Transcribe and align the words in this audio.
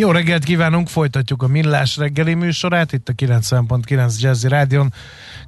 Jó 0.00 0.10
reggelt 0.10 0.44
kívánunk, 0.44 0.88
folytatjuk 0.88 1.42
a 1.42 1.46
Millás 1.46 1.96
reggeli 1.96 2.34
műsorát, 2.34 2.92
itt 2.92 3.08
a 3.08 3.12
90.9 3.12 4.20
Jazzy 4.20 4.48
Rádion. 4.48 4.92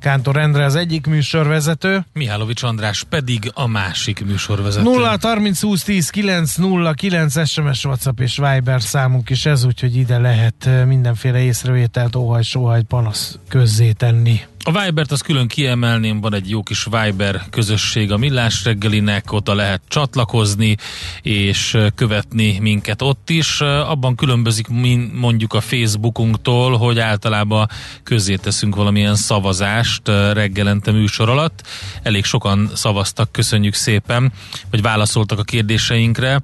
Kántor 0.01 0.37
Endre 0.37 0.65
az 0.65 0.75
egyik 0.75 1.07
műsorvezető. 1.07 2.05
Mihálovics 2.13 2.63
András 2.63 3.03
pedig 3.03 3.51
a 3.55 3.67
másik 3.67 4.25
műsorvezető. 4.25 4.83
0 4.85 5.17
30 5.21 5.61
20 5.61 5.83
10 5.83 6.11
9 6.11 6.55
0 6.55 6.93
9 6.93 7.49
SMS, 7.49 7.85
WhatsApp 7.85 8.21
és 8.21 8.37
Viber 8.37 8.83
számunk 8.83 9.31
is 9.31 9.47
ez, 9.47 9.65
úgyhogy 9.65 9.97
ide 9.97 10.19
lehet 10.19 10.69
mindenféle 10.87 11.39
észrevételt, 11.39 12.17
óhaj, 12.17 12.43
sóhaj, 12.43 12.83
panasz 12.83 13.39
közzé 13.49 13.93
tenni. 13.93 14.41
A 14.65 14.83
Vibert 14.85 15.13
az 15.13 15.21
külön 15.21 15.49
kiemelném, 15.49 16.21
van 16.21 16.35
egy 16.35 16.51
jó 16.51 16.63
kis 16.63 16.85
Viber 16.85 17.43
közösség 17.51 18.13
a 18.13 18.17
Millás 18.17 18.65
reggelinek, 18.65 19.33
oda 19.33 19.55
lehet 19.55 19.83
csatlakozni 19.89 20.77
és 21.23 21.77
követni 21.95 22.59
minket 22.59 23.03
ott 23.03 23.31
is. 23.31 23.61
Abban 23.61 24.15
különbözik 24.15 24.67
mondjuk 25.13 25.53
a 25.53 25.61
Facebookunktól, 25.61 26.77
hogy 26.77 26.99
általában 26.99 27.69
közé 28.03 28.35
teszünk 28.35 28.75
valamilyen 28.75 29.15
szavazást 29.15 30.09
reggelente 30.33 30.91
műsor 30.91 31.29
alatt. 31.29 31.67
Elég 32.03 32.25
sokan 32.25 32.71
szavaztak, 32.75 33.33
köszönjük 33.33 33.75
szépen, 33.75 34.33
hogy 34.71 34.83
válaszoltak 34.83 35.39
a 35.39 35.43
kérdéseinkre 35.43 36.41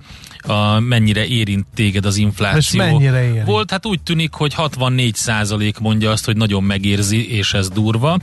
a, 0.47 0.81
mennyire 0.81 1.27
érint 1.27 1.67
téged 1.75 2.05
az 2.07 2.17
infláció. 2.17 2.83
És 2.83 2.91
mennyire 2.91 3.23
érint? 3.23 3.45
Volt, 3.47 3.71
hát 3.71 3.87
úgy 3.87 4.03
tűnik, 4.03 4.33
hogy 4.33 4.55
64% 4.57 5.81
mondja 5.81 6.11
azt, 6.11 6.25
hogy 6.25 6.37
nagyon 6.37 6.63
megérzi, 6.63 7.37
és 7.37 7.55
ez 7.55 7.69
durva. 7.69 8.19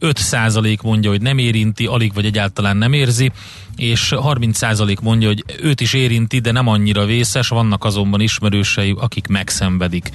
5% 0.00 0.82
mondja, 0.82 1.10
hogy 1.10 1.22
nem 1.22 1.38
érinti, 1.38 1.86
alig 1.86 2.14
vagy 2.14 2.24
egyáltalán 2.24 2.76
nem 2.76 2.92
érzi, 2.92 3.32
és 3.80 4.12
30% 4.16 5.00
mondja, 5.00 5.28
hogy 5.28 5.44
őt 5.60 5.80
is 5.80 5.92
érinti, 5.92 6.38
de 6.38 6.52
nem 6.52 6.66
annyira 6.66 7.04
vészes, 7.04 7.48
vannak 7.48 7.84
azonban 7.84 8.20
ismerősei, 8.20 8.94
akik 8.98 9.26
megszenvedik. 9.26 10.10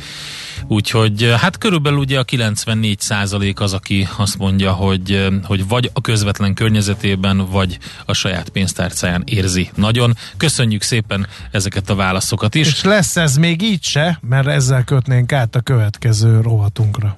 Úgyhogy 0.67 1.33
hát 1.39 1.57
körülbelül 1.57 1.99
ugye 1.99 2.19
a 2.19 2.23
94 2.23 2.99
százalék 2.99 3.59
az, 3.59 3.73
aki 3.73 4.07
azt 4.17 4.37
mondja, 4.37 4.71
hogy, 4.71 5.27
hogy 5.43 5.67
vagy 5.67 5.89
a 5.93 6.01
közvetlen 6.01 6.53
környezetében, 6.53 7.49
vagy 7.49 7.77
a 8.05 8.13
saját 8.13 8.49
pénztárcáján 8.49 9.23
érzi. 9.25 9.69
Nagyon 9.75 10.17
köszönjük 10.37 10.81
szépen 10.81 11.27
ezeket 11.51 11.89
a 11.89 11.95
válaszokat 11.95 12.55
is. 12.55 12.67
És 12.67 12.83
lesz 12.83 13.17
ez 13.17 13.35
még 13.35 13.61
így 13.61 13.83
se, 13.83 14.19
mert 14.21 14.47
ezzel 14.47 14.83
kötnénk 14.83 15.31
át 15.31 15.55
a 15.55 15.61
következő 15.61 16.41
rovatunkra. 16.41 17.17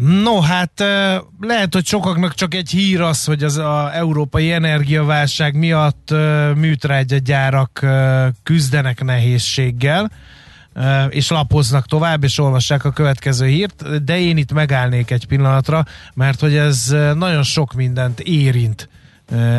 No, 0.00 0.40
hát 0.40 0.84
lehet, 1.40 1.74
hogy 1.74 1.86
sokaknak 1.86 2.34
csak 2.34 2.54
egy 2.54 2.70
hír 2.70 3.00
az, 3.00 3.24
hogy 3.24 3.42
az 3.42 3.56
a 3.56 3.90
európai 3.94 4.52
energiaválság 4.52 5.56
miatt 5.56 6.14
műtrágyagyárak 6.56 7.86
küzdenek 8.42 9.04
nehézséggel, 9.04 10.10
és 11.08 11.30
lapoznak 11.30 11.86
tovább, 11.86 12.24
és 12.24 12.38
olvassák 12.38 12.84
a 12.84 12.90
következő 12.90 13.46
hírt, 13.46 14.04
de 14.04 14.18
én 14.18 14.36
itt 14.36 14.52
megállnék 14.52 15.10
egy 15.10 15.26
pillanatra, 15.26 15.84
mert 16.14 16.40
hogy 16.40 16.54
ez 16.54 16.96
nagyon 17.14 17.42
sok 17.42 17.72
mindent 17.72 18.20
érint 18.20 18.88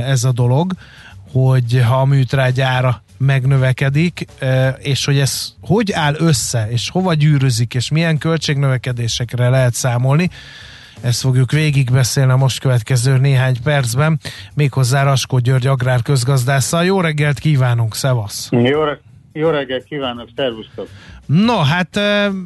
ez 0.06 0.24
a 0.24 0.32
dolog, 0.32 0.74
hogy 1.32 1.84
ha 1.88 1.96
a 1.96 2.06
műtrágyára 2.06 3.04
megnövekedik, 3.18 4.26
és 4.78 5.06
hogy 5.06 5.20
ez 5.20 5.54
hogy 5.62 5.92
áll 5.92 6.16
össze, 6.18 6.68
és 6.70 6.90
hova 6.90 7.14
gyűrözik, 7.14 7.74
és 7.74 7.90
milyen 7.90 8.18
költségnövekedésekre 8.18 9.50
lehet 9.50 9.74
számolni, 9.74 10.30
ezt 11.02 11.20
fogjuk 11.20 11.52
végigbeszélni 11.52 12.32
a 12.32 12.36
most 12.36 12.60
következő 12.60 13.18
néhány 13.18 13.56
percben, 13.64 14.20
méghozzá 14.54 15.04
Raskó 15.04 15.40
György 15.40 15.68
agrár 15.68 16.02
közgazdásszal. 16.02 16.86
Jó 16.86 17.02
reggelt 17.02 17.40
kívánunk, 17.40 17.96
szevasz! 17.96 18.48
Jó, 18.52 18.84
jó 19.38 19.50
reggelt 19.50 19.84
kívánok, 19.84 20.30
szervusztok! 20.36 20.88
No, 21.26 21.58
hát 21.58 22.00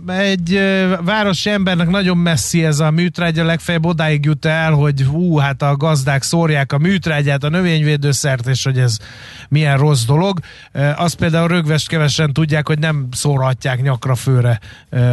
egy 0.08 0.60
városi 1.02 1.50
embernek 1.50 1.90
nagyon 1.90 2.18
messzi 2.18 2.66
ez 2.66 2.80
a 2.80 2.92
műtrágya, 2.92 3.46
legfeljebb 3.46 3.86
odáig 3.86 4.26
jut 4.26 4.46
el, 4.46 4.72
hogy 4.72 5.02
hú, 5.02 5.38
hát 5.38 5.62
a 5.62 5.76
gazdák 5.76 6.24
szórják 6.24 6.72
a 6.72 6.78
műtrágyát, 6.78 7.44
a 7.44 7.50
növényvédőszert, 7.50 8.48
és 8.48 8.64
hogy 8.64 8.78
ez 8.80 8.98
milyen 9.50 9.78
rossz 9.78 10.06
dolog. 10.06 10.40
Azt 10.96 11.16
például 11.16 11.48
rögvest 11.48 11.88
kevesen 11.88 12.34
tudják, 12.34 12.68
hogy 12.68 12.80
nem 12.80 13.08
szórhatják 13.12 13.82
nyakra 13.82 14.16
főre 14.16 14.60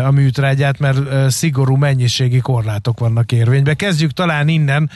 a 0.05 0.11
műtrágyát, 0.11 0.79
mert 0.79 1.31
szigorú 1.31 1.77
mennyiségi 1.77 2.41
korlátok 2.41 2.99
vannak 2.99 3.33
érvényben. 3.33 3.77
Kezdjük 3.77 4.11
talán 4.11 4.49
innen, 4.49 4.91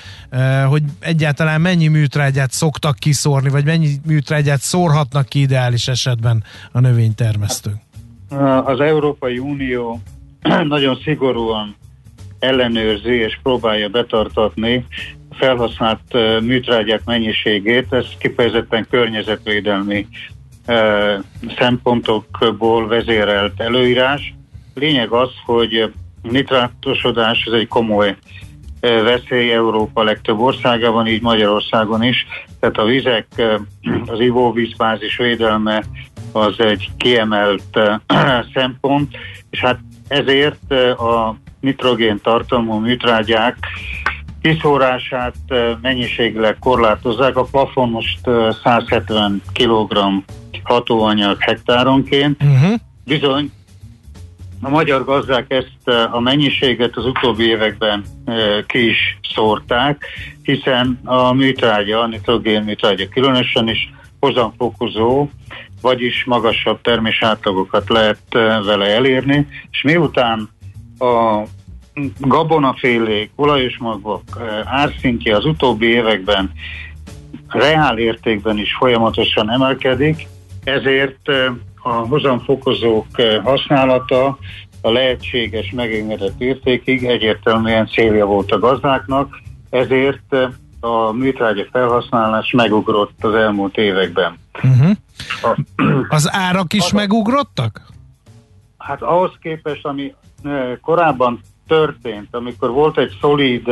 hogy 0.69 0.83
egyáltalán 1.01 1.61
mennyi 1.61 1.87
műtrágyát 1.87 2.53
szoktak 2.53 2.97
kiszórni, 2.99 3.49
vagy 3.49 3.65
mennyi 3.65 3.91
műtrágyát 4.07 4.61
szórhatnak 4.61 5.29
ki 5.29 5.41
ideális 5.41 5.89
esetben 5.89 6.45
a 6.73 6.81
növénytermesztők 6.81 7.89
az 8.65 8.81
Európai 8.81 9.39
Unió 9.39 10.01
nagyon 10.69 10.99
szigorúan 11.05 11.75
ellenőrzi 12.39 13.15
és 13.15 13.39
próbálja 13.43 13.89
betartatni 13.89 14.87
felhasznált 15.31 16.13
műtrágyák 16.41 17.05
mennyiségét, 17.05 17.93
ez 17.93 18.07
kifejezetten 18.19 18.87
környezetvédelmi 18.91 20.07
szempontokból 21.59 22.89
vezérelt 22.89 23.61
előírás. 23.61 24.35
Lényeg 24.75 25.11
az, 25.11 25.31
hogy 25.45 25.93
nitrátosodás 26.23 27.45
ez 27.47 27.53
egy 27.53 27.69
komoly 27.69 28.17
veszély 28.81 29.53
Európa 29.53 30.03
legtöbb 30.03 30.39
országában, 30.39 31.07
így 31.07 31.23
Magyarországon 31.23 32.03
is. 32.03 32.27
Tehát 32.61 32.77
a 32.77 32.85
vizek, 32.85 33.27
az 34.13 34.21
ivóvízbázis 34.21 35.17
védelme 35.17 35.85
az 36.33 36.61
egy 36.61 36.91
kiemelt 36.97 37.81
szempont, 38.55 39.17
és 39.51 39.61
hát 39.61 39.79
ezért 40.09 40.73
a 40.99 41.37
nitrogén 41.61 42.21
tartalmú 42.23 42.75
műtrágyák 42.75 43.57
kiszórását 44.43 45.35
mennyiségileg 45.83 46.57
korlátozzák. 46.59 47.37
A 47.37 47.45
plafon 47.45 47.91
most 47.91 48.21
170 48.63 49.43
kg 49.53 49.99
hatóanyag 50.63 51.37
hektáronként. 51.41 52.43
Uh-huh. 52.43 52.75
Bizony, 53.05 53.51
a 54.63 54.69
magyar 54.69 55.05
gazdák 55.05 55.53
ezt 55.53 55.89
a 56.13 56.21
mennyiséget 56.21 56.97
az 56.97 57.07
utóbbi 57.07 57.45
években 57.45 58.05
ki 58.67 58.89
is 58.89 59.19
szórták, 59.35 60.07
hiszen 60.43 61.01
a 61.05 61.33
műtrágya, 61.33 62.01
a 62.01 62.07
nitrogén 62.07 62.63
műtrágya 62.63 63.09
különösen 63.09 63.69
is 63.69 63.91
hozamfokozó, 64.21 65.29
vagyis 65.81 66.25
magasabb 66.25 66.81
termés 66.81 67.23
átlagokat 67.23 67.89
lehet 67.89 68.21
vele 68.65 68.87
elérni, 68.87 69.47
és 69.71 69.83
miután 69.83 70.49
a 70.99 71.43
gabonafélék, 72.19 73.31
olajos 73.35 73.79
magok 73.79 74.23
árszintje 74.65 75.37
az 75.37 75.45
utóbbi 75.45 75.87
években 75.87 76.53
reál 77.49 77.99
értékben 77.99 78.59
is 78.59 78.75
folyamatosan 78.79 79.51
emelkedik, 79.51 80.27
ezért 80.65 81.29
a 81.83 81.93
hozamfokozók 81.93 83.07
használata 83.45 84.39
a 84.83 84.91
lehetséges 84.91 85.71
megengedett 85.71 86.41
értékig 86.41 87.05
egyértelműen 87.05 87.87
célja 87.87 88.27
volt 88.27 88.53
a 88.53 88.59
gazdáknak, 88.59 89.41
ezért 89.71 90.37
a 90.81 91.13
műtrágya 91.13 91.67
felhasználás 91.73 92.51
megugrott 92.51 93.25
az 93.25 93.35
elmúlt 93.35 93.77
években. 93.77 94.39
Uh-huh. 94.63 94.91
Az 96.09 96.31
árak 96.33 96.73
is 96.73 96.85
az 96.85 96.91
megugrottak? 96.91 97.83
Hát 98.79 99.03
ahhoz 99.03 99.33
képest, 99.41 99.87
ami 99.87 100.15
korábban 100.81 101.41
történt, 101.67 102.29
amikor 102.31 102.71
volt 102.71 102.99
egy 102.99 103.17
szolid 103.21 103.71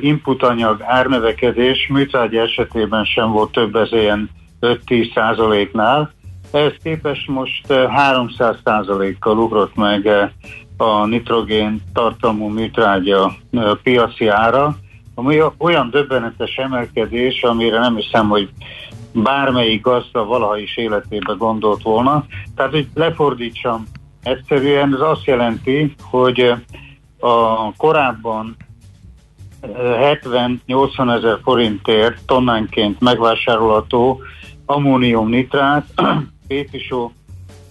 inputanyag 0.00 0.82
árnövekedés, 0.82 1.88
műtrágya 1.88 2.40
esetében 2.40 3.04
sem 3.04 3.30
volt 3.30 3.52
több 3.52 3.76
ez 3.76 3.92
ilyen 3.92 4.30
5-10 4.60 5.14
százaléknál, 5.14 6.10
ehhez 6.52 6.74
képest 6.82 7.28
most 7.28 7.72
300 7.72 8.56
százalékkal 8.64 9.38
ugrott 9.38 9.74
meg 9.74 10.08
a 10.76 11.06
nitrogén 11.06 11.82
tartalmú 11.92 12.48
műtrágya 12.48 13.32
piaci 13.82 14.26
ára, 14.26 14.76
ami 15.14 15.42
olyan 15.58 15.90
döbbenetes 15.90 16.56
emelkedés, 16.56 17.42
amire 17.42 17.78
nem 17.78 17.96
hiszem, 17.96 18.28
hogy 18.28 18.50
bármelyik 19.22 19.82
gazda 19.82 20.24
valaha 20.24 20.58
is 20.58 20.76
életébe 20.76 21.34
gondolt 21.38 21.82
volna. 21.82 22.24
Tehát, 22.56 22.72
hogy 22.72 22.88
lefordítsam, 22.94 23.86
egyszerűen 24.22 24.94
ez 24.94 25.00
azt 25.00 25.24
jelenti, 25.24 25.94
hogy 26.02 26.54
a 27.20 27.72
korábban 27.76 28.56
70-80 29.62 31.16
ezer 31.16 31.38
forintért 31.42 32.26
tonnánként 32.26 33.00
megvásárolható 33.00 34.20
ammónium 34.66 35.28
nitrát, 35.28 35.86
Pétisó 36.48 37.12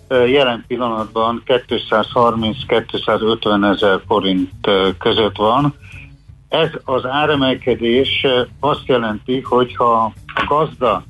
jelen 0.10 0.64
pillanatban 0.68 1.44
230-250 1.46 3.74
ezer 3.74 4.02
forint 4.08 4.70
között 5.00 5.36
van. 5.36 5.74
Ez 6.50 6.70
az 6.84 7.06
áremelkedés 7.06 8.26
azt 8.60 8.86
jelenti, 8.86 9.42
hogy 9.42 9.76
ha 9.76 9.94
a 9.94 10.14
gazda 10.48 11.04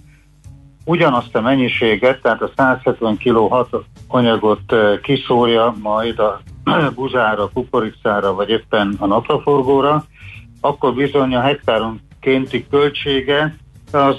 ugyanazt 0.85 1.35
a 1.35 1.41
mennyiséget, 1.41 2.21
tehát 2.21 2.41
a 2.41 2.51
170 2.55 3.17
kg 3.17 3.67
anyagot 4.07 4.75
kiszórja 5.01 5.75
majd 5.81 6.19
a 6.19 6.41
buzára, 6.95 7.49
kukoricára, 7.53 8.33
vagy 8.33 8.49
éppen 8.49 8.95
a 8.99 9.05
napraforgóra, 9.05 10.05
akkor 10.61 10.93
bizony 10.93 11.35
a 11.35 11.41
hektáronkénti 11.41 12.65
költsége 12.69 13.55
az 13.91 14.17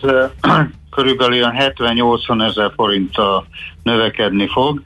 körülbelül 0.96 1.46
70-80 1.52 2.48
ezer 2.48 2.72
forinttal 2.74 3.46
növekedni 3.82 4.48
fog. 4.48 4.82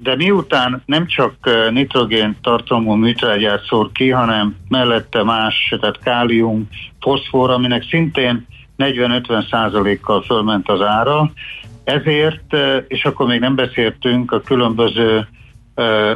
De 0.00 0.16
miután 0.16 0.82
nem 0.86 1.06
csak 1.06 1.34
nitrogén 1.70 2.36
tartalmú 2.42 2.92
műtrágyát 2.92 3.64
szór 3.64 3.92
ki, 3.92 4.10
hanem 4.10 4.56
mellette 4.68 5.22
más, 5.22 5.74
tehát 5.80 5.98
kálium, 5.98 6.68
foszfor, 7.00 7.50
aminek 7.50 7.84
szintén 7.90 8.46
40-50 8.78 9.50
százalékkal 9.50 10.22
fölment 10.22 10.68
az 10.68 10.80
ára, 10.80 11.32
ezért, 11.84 12.56
és 12.88 13.04
akkor 13.04 13.26
még 13.26 13.40
nem 13.40 13.54
beszéltünk 13.54 14.32
a 14.32 14.40
különböző 14.40 15.28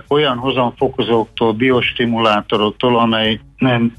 olyan 0.08 0.36
hozamfokozóktól, 0.36 1.52
biostimulátoroktól, 1.52 2.98
amely 2.98 3.40
nem, 3.56 3.92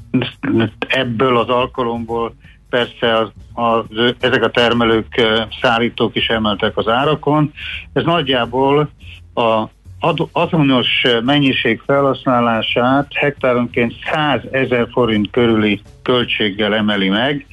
ebből 0.88 1.38
az 1.38 1.50
alkalomból 1.50 2.36
persze 2.70 3.18
az, 3.18 3.32
az, 3.54 4.14
ezek 4.20 4.44
a 4.44 4.52
termelők, 4.52 5.22
szállítók 5.62 6.16
is 6.16 6.28
emeltek 6.28 6.78
az 6.78 6.88
árakon. 6.88 7.52
Ez 7.94 8.04
nagyjából 8.04 8.90
a 9.34 9.64
azonos 10.32 11.06
mennyiség 11.26 11.82
felhasználását 11.86 13.08
hektáronként 13.14 13.94
100 14.12 14.42
ezer 14.52 14.88
forint 14.92 15.32
körüli 15.32 15.82
költséggel 16.02 16.76
emeli 16.76 17.10
meg, 17.10 17.46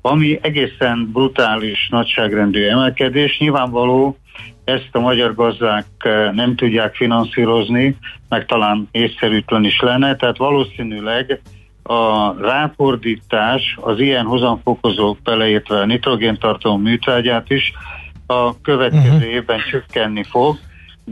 ami 0.00 0.38
egészen 0.42 1.10
brutális 1.12 1.88
nagyságrendű 1.90 2.62
emelkedés. 2.62 3.38
Nyilvánvaló, 3.38 4.16
ezt 4.64 4.88
a 4.92 5.00
magyar 5.00 5.34
gazdák 5.34 5.86
nem 6.32 6.56
tudják 6.56 6.94
finanszírozni, 6.94 7.96
meg 8.28 8.46
talán 8.46 8.88
észszerűtlen 8.90 9.64
is 9.64 9.80
lenne, 9.80 10.16
tehát 10.16 10.36
valószínűleg 10.36 11.40
a 11.82 12.32
ráfordítás 12.40 13.76
az 13.80 14.00
ilyen 14.00 14.24
hozamfokozók 14.24 15.18
beleértve 15.22 15.80
a 15.80 15.86
nitrogéntartalom 15.86 16.82
műtrágyát 16.82 17.50
is 17.50 17.72
a 18.26 18.60
következő 18.60 19.08
uh-huh. 19.08 19.32
évben 19.32 19.58
csökkenni 19.70 20.22
fog, 20.22 20.58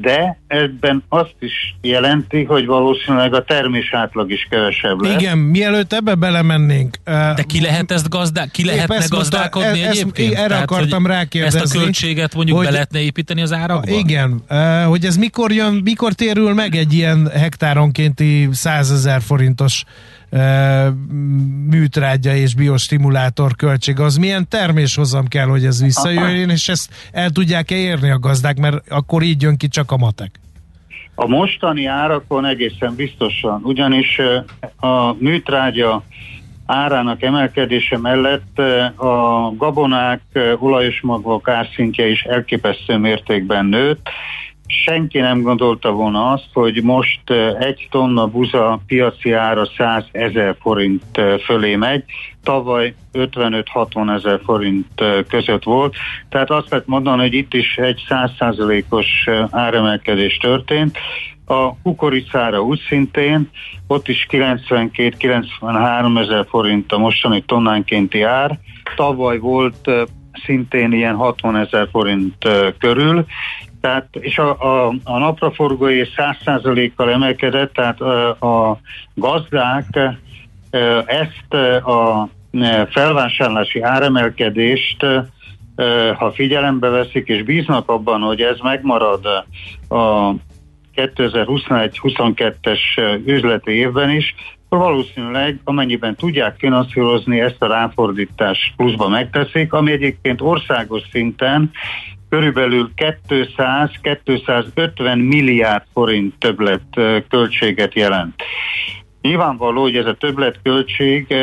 de 0.00 0.38
ebben 0.46 1.02
azt 1.08 1.34
is 1.38 1.74
jelenti, 1.80 2.44
hogy 2.44 2.66
valószínűleg 2.66 3.34
a 3.34 3.44
termés 3.44 3.92
átlag 3.92 4.30
is 4.30 4.46
kevesebb 4.50 5.00
lesz. 5.00 5.20
Igen, 5.20 5.38
mielőtt 5.38 5.92
ebbe 5.92 6.14
belemennénk. 6.14 6.96
De 7.04 7.42
ki 7.46 7.60
lehet 7.60 7.90
ezt 7.90 8.08
gazdá- 8.08 8.50
ki 8.50 8.64
lehetne 8.64 9.04
gazdálkodni 9.08 9.82
ezt, 9.82 10.00
egyébként? 10.00 10.34
Erre 10.34 10.46
Tehát, 10.46 10.62
akartam 10.62 11.06
rákérdezni. 11.06 11.60
Ezt 11.60 11.74
a 11.74 11.78
költséget 11.78 12.34
mondjuk 12.34 12.56
hogy, 12.56 12.66
be 12.66 12.72
lehetne 12.72 13.00
építeni 13.00 13.42
az 13.42 13.52
árakba? 13.52 13.90
Igen, 13.90 14.42
hogy 14.86 15.04
ez 15.04 15.16
mikor 15.16 15.52
jön, 15.52 15.80
mikor 15.84 16.12
térül 16.12 16.54
meg 16.54 16.74
egy 16.74 16.92
ilyen 16.92 17.30
hektáronkénti 17.34 18.48
100 18.52 18.90
ezer 18.90 19.22
forintos 19.22 19.84
műtrágya 21.70 22.34
és 22.34 22.54
biostimulátor 22.54 23.56
költség, 23.56 24.00
az 24.00 24.16
milyen 24.16 24.48
terméshozam 24.48 25.26
kell, 25.28 25.46
hogy 25.46 25.64
ez 25.64 25.82
visszajöjjön, 25.82 26.50
és 26.50 26.68
ezt 26.68 27.10
el 27.12 27.30
tudják-e 27.30 27.74
érni 27.74 28.10
a 28.10 28.18
gazdák, 28.18 28.58
mert 28.58 28.90
akkor 28.90 29.22
így 29.22 29.42
jön 29.42 29.56
ki 29.56 29.68
csak 29.68 29.90
a 29.90 29.96
matek. 29.96 30.40
A 31.14 31.26
mostani 31.26 31.86
árakon 31.86 32.44
egészen 32.44 32.94
biztosan, 32.94 33.60
ugyanis 33.64 34.20
a 34.76 35.12
műtrágya 35.12 36.04
árának 36.66 37.22
emelkedése 37.22 37.98
mellett 37.98 38.58
a 38.96 39.52
gabonák, 39.56 40.20
olajos 40.58 41.00
magok 41.00 41.48
árszintje 41.48 42.08
is 42.10 42.22
elképesztő 42.22 42.96
mértékben 42.96 43.66
nőtt, 43.66 44.08
senki 44.66 45.18
nem 45.18 45.42
gondolta 45.42 45.90
volna 45.90 46.30
azt, 46.30 46.48
hogy 46.52 46.82
most 46.82 47.30
egy 47.58 47.88
tonna 47.90 48.26
buza 48.26 48.80
piaci 48.86 49.32
ára 49.32 49.66
100 49.76 50.04
ezer 50.12 50.56
forint 50.60 51.20
fölé 51.44 51.76
megy, 51.76 52.04
tavaly 52.42 52.94
55-60 53.12 54.14
ezer 54.16 54.40
forint 54.44 55.04
között 55.28 55.62
volt, 55.62 55.94
tehát 56.28 56.50
azt 56.50 56.70
lehet 56.70 56.86
mondani, 56.86 57.20
hogy 57.20 57.34
itt 57.34 57.54
is 57.54 57.76
egy 57.76 58.02
100%-os 58.08 59.28
áremelkedés 59.50 60.36
történt, 60.36 60.98
a 61.46 61.76
kukoricára 61.82 62.60
úgy 62.60 62.80
szintén, 62.88 63.50
ott 63.86 64.08
is 64.08 64.26
92-93 64.30 66.20
ezer 66.20 66.46
forint 66.48 66.92
a 66.92 66.98
mostani 66.98 67.42
tonnánkénti 67.42 68.22
ár, 68.22 68.58
tavaly 68.96 69.38
volt 69.38 69.90
szintén 70.44 70.92
ilyen 70.92 71.14
60 71.14 71.56
ezer 71.56 71.88
forint 71.90 72.48
körül, 72.78 73.26
tehát, 73.86 74.08
és 74.10 74.38
a, 74.38 74.50
a, 74.60 74.94
a 75.04 75.18
napraforgói 75.18 76.02
100%-kal 76.16 77.10
emelkedett, 77.10 77.72
tehát 77.72 78.00
a 78.40 78.78
gazdák 79.14 79.98
ezt 81.06 81.54
a 81.84 82.28
felvásárlási 82.90 83.80
áremelkedést 83.80 85.06
ha 86.14 86.32
figyelembe 86.32 86.88
veszik 86.88 87.28
és 87.28 87.42
bíznak 87.42 87.88
abban, 87.88 88.20
hogy 88.20 88.40
ez 88.40 88.58
megmarad 88.62 89.26
a 89.88 90.32
2021-22-es 90.94 92.80
üzleti 93.26 93.70
évben 93.70 94.10
is, 94.10 94.34
akkor 94.68 94.78
valószínűleg 94.78 95.60
amennyiben 95.64 96.14
tudják 96.14 96.58
finanszírozni 96.58 97.40
ezt 97.40 97.62
a 97.62 97.66
ráfordítást 97.66 98.72
pluszba 98.76 99.08
megteszik, 99.08 99.72
ami 99.72 99.92
egyébként 99.92 100.40
országos 100.40 101.02
szinten 101.10 101.70
körülbelül 102.28 102.90
200-250 103.28 105.28
milliárd 105.28 105.84
forint 105.92 106.34
többlet 106.38 106.82
költséget 107.28 107.94
jelent. 107.94 108.34
Nyilvánvaló, 109.26 109.82
hogy 109.82 109.96
ez 109.96 110.06
a 110.06 110.14
többletköltség 110.14 111.34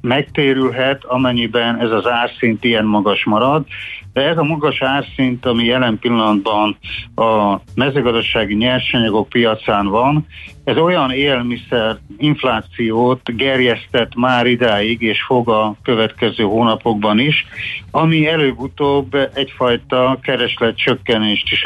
megtérülhet, 0.00 1.04
amennyiben 1.04 1.80
ez 1.80 1.90
az 1.90 2.06
árszint 2.06 2.64
ilyen 2.64 2.84
magas 2.84 3.24
marad, 3.24 3.66
de 4.12 4.22
ez 4.22 4.36
a 4.36 4.42
magas 4.42 4.82
árszint, 4.82 5.46
ami 5.46 5.64
jelen 5.64 5.98
pillanatban 5.98 6.76
a 7.14 7.60
mezőgazdasági 7.74 8.54
nyersanyagok 8.54 9.28
piacán 9.28 9.86
van, 9.86 10.26
ez 10.64 10.76
olyan 10.76 11.10
élelmiszer 11.10 11.98
inflációt 12.18 13.36
gerjesztett 13.36 14.14
már 14.14 14.46
idáig, 14.46 15.02
és 15.02 15.22
fog 15.22 15.48
a 15.48 15.76
következő 15.82 16.44
hónapokban 16.44 17.18
is, 17.18 17.46
ami 17.90 18.28
előbb-utóbb 18.28 19.30
egyfajta 19.34 20.18
kereslet 20.22 20.76
csökkenést 20.76 21.52
is 21.52 21.62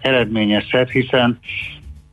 eredményezhet, 0.00 0.90
hiszen 0.90 1.38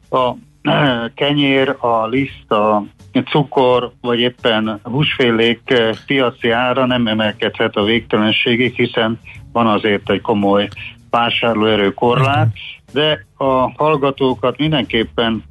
a 0.10 0.34
kenyér, 1.16 1.76
a 1.80 2.08
liszt, 2.08 2.52
a 2.52 2.84
cukor, 3.26 3.92
vagy 4.02 4.20
éppen 4.20 4.80
húsfélék 4.84 5.74
piaci 6.06 6.50
ára 6.50 6.86
nem 6.86 7.08
emelkedhet 7.08 7.76
a 7.76 7.84
végtelenségig, 7.84 8.74
hiszen 8.76 9.20
van 9.52 9.68
azért 9.68 10.10
egy 10.10 10.22
komoly 10.22 10.68
vásárlóerő 11.10 11.94
korlát, 11.94 12.48
de 12.94 13.26
a 13.38 13.72
hallgatókat 13.78 14.58
mindenképpen 14.58 15.44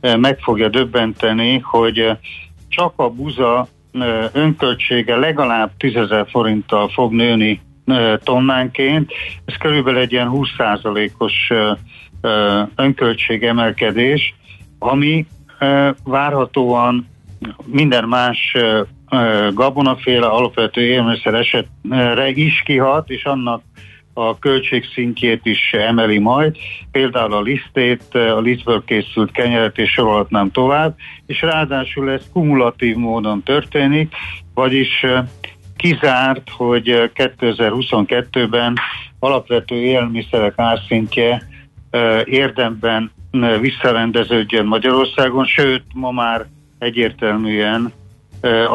meg 0.00 0.38
fogja 0.38 0.68
döbbenteni, 0.68 1.58
hogy 1.58 2.16
csak 2.68 2.92
a 2.96 3.10
buza 3.10 3.68
önköltsége 4.32 5.16
legalább 5.16 5.70
10 5.76 5.96
ezer 5.96 6.26
forinttal 6.30 6.88
fog 6.88 7.12
nőni 7.12 7.60
tonnánként. 8.22 9.12
Ez 9.44 9.54
körülbelül 9.56 10.00
egy 10.00 10.12
ilyen 10.12 10.30
20%-os 10.32 11.52
önköltség 12.74 13.42
emelkedés, 13.42 14.34
ami 14.82 15.26
várhatóan 16.04 17.08
minden 17.64 18.04
más 18.04 18.56
gabonaféle 19.52 20.26
alapvető 20.26 20.80
élelmiszer 20.80 21.34
esetre 21.34 22.28
is 22.28 22.62
kihat, 22.64 23.10
és 23.10 23.24
annak 23.24 23.62
a 24.12 24.38
költségszintjét 24.38 25.40
is 25.46 25.72
emeli 25.72 26.18
majd, 26.18 26.56
például 26.90 27.32
a 27.32 27.40
lisztét, 27.40 28.14
a 28.14 28.40
lisztből 28.40 28.84
készült 28.84 29.30
kenyeret 29.30 29.78
és 29.78 29.90
sorolhatnám 29.90 30.50
tovább, 30.50 30.96
és 31.26 31.40
ráadásul 31.40 32.10
ez 32.10 32.30
kumulatív 32.32 32.96
módon 32.96 33.42
történik, 33.42 34.14
vagyis 34.54 35.06
kizárt, 35.76 36.50
hogy 36.50 37.10
2022-ben 37.14 38.76
alapvető 39.18 39.74
élelmiszerek 39.74 40.52
árszintje 40.56 41.42
érdemben 42.24 43.10
visszarendeződjön 43.60 44.66
Magyarországon, 44.66 45.44
sőt 45.44 45.82
ma 45.94 46.10
már 46.10 46.46
egyértelműen 46.78 47.92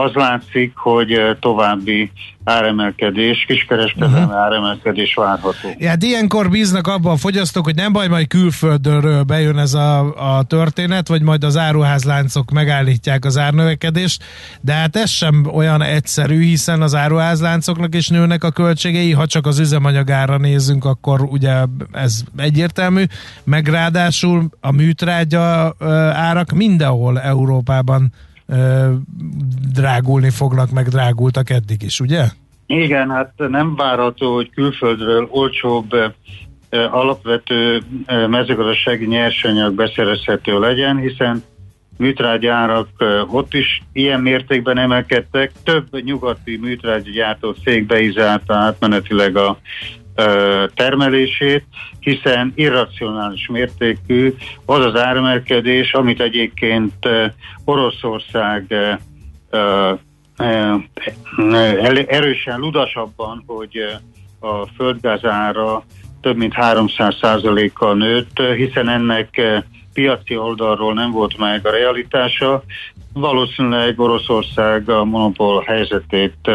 az 0.06 0.14
látszik, 0.14 0.76
hogy 0.76 1.38
további 1.40 2.12
áremelkedés, 2.46 3.46
kiskereskedelmi 3.48 4.16
uh-huh. 4.16 4.36
áremelkedés 4.36 5.14
várható. 5.16 5.70
Ja, 5.78 5.90
hát 5.90 6.04
ilyenkor 6.04 6.50
bíznak 6.50 6.88
abban 6.88 7.12
a 7.12 7.18
fogyasztók, 7.18 7.64
hogy 7.64 7.76
nem 7.76 7.94
baj, 7.94 8.08
majd 8.08 8.28
külföldről 8.28 9.24
bejön 9.24 9.58
ez 9.58 9.74
a, 9.74 10.00
a 10.38 10.44
történet, 10.44 11.08
vagy 11.08 11.22
majd 11.22 11.44
az 11.44 11.58
áruházláncok 11.58 12.52
megállítják 12.52 13.26
az 13.26 13.38
árnövekedést, 13.38 14.24
de 14.62 14.74
hát 14.74 14.96
ez 14.96 15.10
sem 15.10 15.46
olyan 15.54 15.82
egyszerű, 15.82 16.42
hiszen 16.42 16.82
az 16.82 16.96
áruházláncoknak 16.96 17.96
is 17.96 18.08
nőnek 18.08 18.44
a 18.44 18.52
költségei, 18.52 19.12
ha 19.12 19.26
csak 19.26 19.46
az 19.46 19.60
üzemanyagára 19.60 20.38
nézünk, 20.38 20.86
akkor 20.86 21.22
ugye 21.22 21.54
ez 21.92 22.24
egyértelmű, 22.38 23.04
meg 23.44 23.68
ráadásul 23.68 24.50
a 24.62 24.72
műtrágya 24.72 25.76
árak 26.14 26.52
mindenhol 26.52 27.20
Európában 27.20 28.12
drágulni 29.74 30.30
fognak, 30.30 30.72
meg 30.72 30.88
drágultak 30.88 31.50
eddig 31.50 31.82
is, 31.82 32.00
ugye? 32.00 32.26
Igen, 32.66 33.10
hát 33.10 33.34
nem 33.38 33.76
várható, 33.76 34.34
hogy 34.34 34.50
külföldről 34.50 35.28
olcsóbb 35.32 35.96
alapvető 36.70 37.82
mezőgazdasági 38.30 39.06
nyersanyag 39.06 39.74
beszerezhető 39.74 40.60
legyen, 40.60 40.98
hiszen 40.98 41.44
műtrágyárak 41.98 42.88
ott 43.32 43.54
is 43.54 43.84
ilyen 43.94 44.22
mértékben 44.22 44.78
emelkedtek. 44.78 45.52
Több 45.64 46.04
nyugati 46.04 46.58
műtrágygyártó 46.58 47.52
cég 47.52 47.86
beizálta 47.86 48.56
átmenetileg 48.56 49.38
a 49.38 49.58
termelését, 50.76 51.66
hiszen 52.00 52.52
irracionális 52.56 53.48
mértékű 53.48 54.34
az 54.66 54.86
az 54.86 54.96
áremelkedés, 54.96 55.94
amit 55.94 56.22
egyébként 56.22 57.08
Oroszország 57.66 58.76
erősen 62.08 62.60
ludasabban, 62.60 63.44
hogy 63.48 63.78
a 64.40 64.66
földgázára 64.66 65.84
több 66.22 66.38
mint 66.38 66.54
300%-kal 66.58 67.96
nőtt, 67.96 68.42
hiszen 68.56 68.90
ennek 68.90 69.42
piaci 69.94 70.38
oldalról 70.38 70.94
nem 70.94 71.12
volt 71.12 71.38
meg 71.38 71.68
a 71.68 71.72
realitása. 71.72 72.64
Valószínűleg 73.14 74.00
Oroszország 74.00 74.90
a 74.90 75.04
monopól 75.04 75.64
helyzetét 75.68 76.52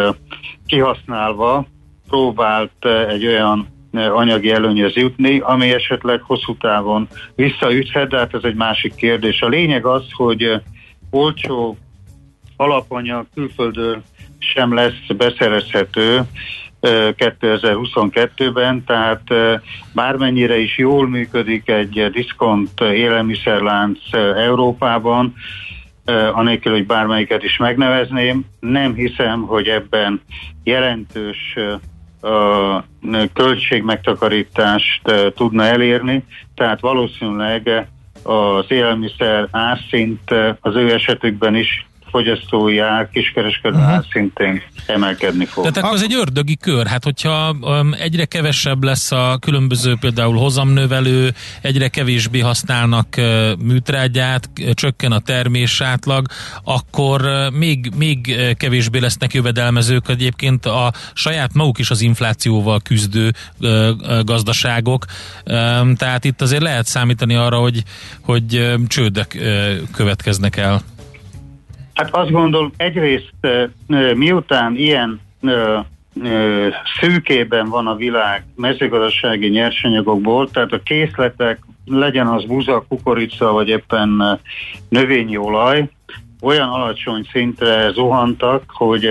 kihasználva 0.66 1.66
próbált 2.10 2.70
eh, 2.80 3.08
egy 3.08 3.26
olyan 3.26 3.68
eh, 3.92 4.16
anyagi 4.16 4.50
előnyöz 4.50 4.94
jutni, 4.94 5.38
ami 5.38 5.72
esetleg 5.72 6.20
hosszú 6.20 6.56
távon 6.56 7.08
visszaüthet, 7.34 8.08
de 8.08 8.18
hát 8.18 8.34
ez 8.34 8.42
egy 8.42 8.54
másik 8.54 8.94
kérdés. 8.94 9.40
A 9.40 9.48
lényeg 9.48 9.86
az, 9.86 10.04
hogy 10.12 10.42
eh, 10.42 10.60
olcsó 11.10 11.76
alapanyag 12.56 13.26
külföldön 13.34 14.02
sem 14.38 14.74
lesz 14.74 15.06
beszerezhető 15.16 16.22
2022-ben, 16.82 18.84
tehát 18.84 19.22
bármennyire 19.94 20.58
is 20.58 20.78
jól 20.78 21.08
működik 21.08 21.68
egy 21.68 22.10
diszkont 22.12 22.80
élelmiszerlánc 22.80 23.98
Európában, 24.36 25.34
anélkül, 26.32 26.72
hogy 26.72 26.86
bármelyiket 26.86 27.42
is 27.42 27.56
megnevezném, 27.56 28.44
nem 28.60 28.94
hiszem, 28.94 29.42
hogy 29.42 29.68
ebben 29.68 30.20
jelentős 30.64 31.56
költségmegtakarítást 33.32 35.02
tudna 35.34 35.64
elérni, 35.64 36.24
tehát 36.54 36.80
valószínűleg 36.80 37.88
az 38.22 38.64
élelmiszer 38.68 39.48
árszint 39.50 40.34
az 40.60 40.74
ő 40.74 40.92
esetükben 40.92 41.54
is 41.54 41.89
fogyasztói 42.10 42.78
ár, 42.78 43.08
kiskereskedelmi 43.10 43.86
uh-huh. 43.86 44.04
szintén 44.12 44.62
emelkedni 44.86 45.44
fog. 45.44 45.62
Tehát 45.62 45.76
akkor 45.76 45.96
ez 45.96 46.02
egy 46.02 46.14
ördögi 46.14 46.56
kör. 46.56 46.86
Hát 46.86 47.04
hogyha 47.04 47.56
um, 47.60 47.94
egyre 47.98 48.24
kevesebb 48.24 48.84
lesz 48.84 49.12
a 49.12 49.38
különböző 49.40 49.96
például 50.00 50.36
hozamnövelő, 50.36 51.34
egyre 51.60 51.88
kevésbé 51.88 52.38
használnak 52.38 53.06
uh, 53.16 53.56
műtrágyát, 53.56 54.50
csökken 54.72 55.12
a 55.12 55.18
termés 55.18 55.80
átlag, 55.80 56.26
akkor 56.64 57.20
uh, 57.24 57.50
még, 57.58 57.92
még 57.96 58.36
kevésbé 58.56 58.98
lesznek 58.98 59.34
jövedelmezők 59.34 60.08
egyébként 60.08 60.66
a 60.66 60.92
saját 61.12 61.54
maguk 61.54 61.78
is 61.78 61.90
az 61.90 62.00
inflációval 62.00 62.80
küzdő 62.80 63.32
uh, 63.60 63.88
gazdaságok. 64.24 65.04
Um, 65.44 65.94
tehát 65.94 66.24
itt 66.24 66.40
azért 66.40 66.62
lehet 66.62 66.86
számítani 66.86 67.34
arra, 67.34 67.58
hogy, 67.58 67.82
hogy 68.20 68.74
csődök 68.86 69.38
következnek 69.92 70.56
el. 70.56 70.82
Hát 72.00 72.14
azt 72.14 72.30
gondolom, 72.30 72.72
egyrészt 72.76 73.32
miután 74.14 74.76
ilyen 74.76 75.20
szűkében 77.00 77.68
van 77.68 77.86
a 77.86 77.94
világ 77.94 78.44
mezőgazdasági 78.56 79.48
nyersanyagokból, 79.48 80.50
tehát 80.50 80.72
a 80.72 80.82
készletek, 80.82 81.58
legyen 81.84 82.26
az 82.26 82.44
buza, 82.44 82.84
kukorica, 82.88 83.52
vagy 83.52 83.68
éppen 83.68 84.40
növényi 84.88 85.36
olaj, 85.36 85.88
olyan 86.42 86.68
alacsony 86.68 87.28
szintre 87.32 87.90
zuhantak, 87.92 88.62
hogy 88.66 89.10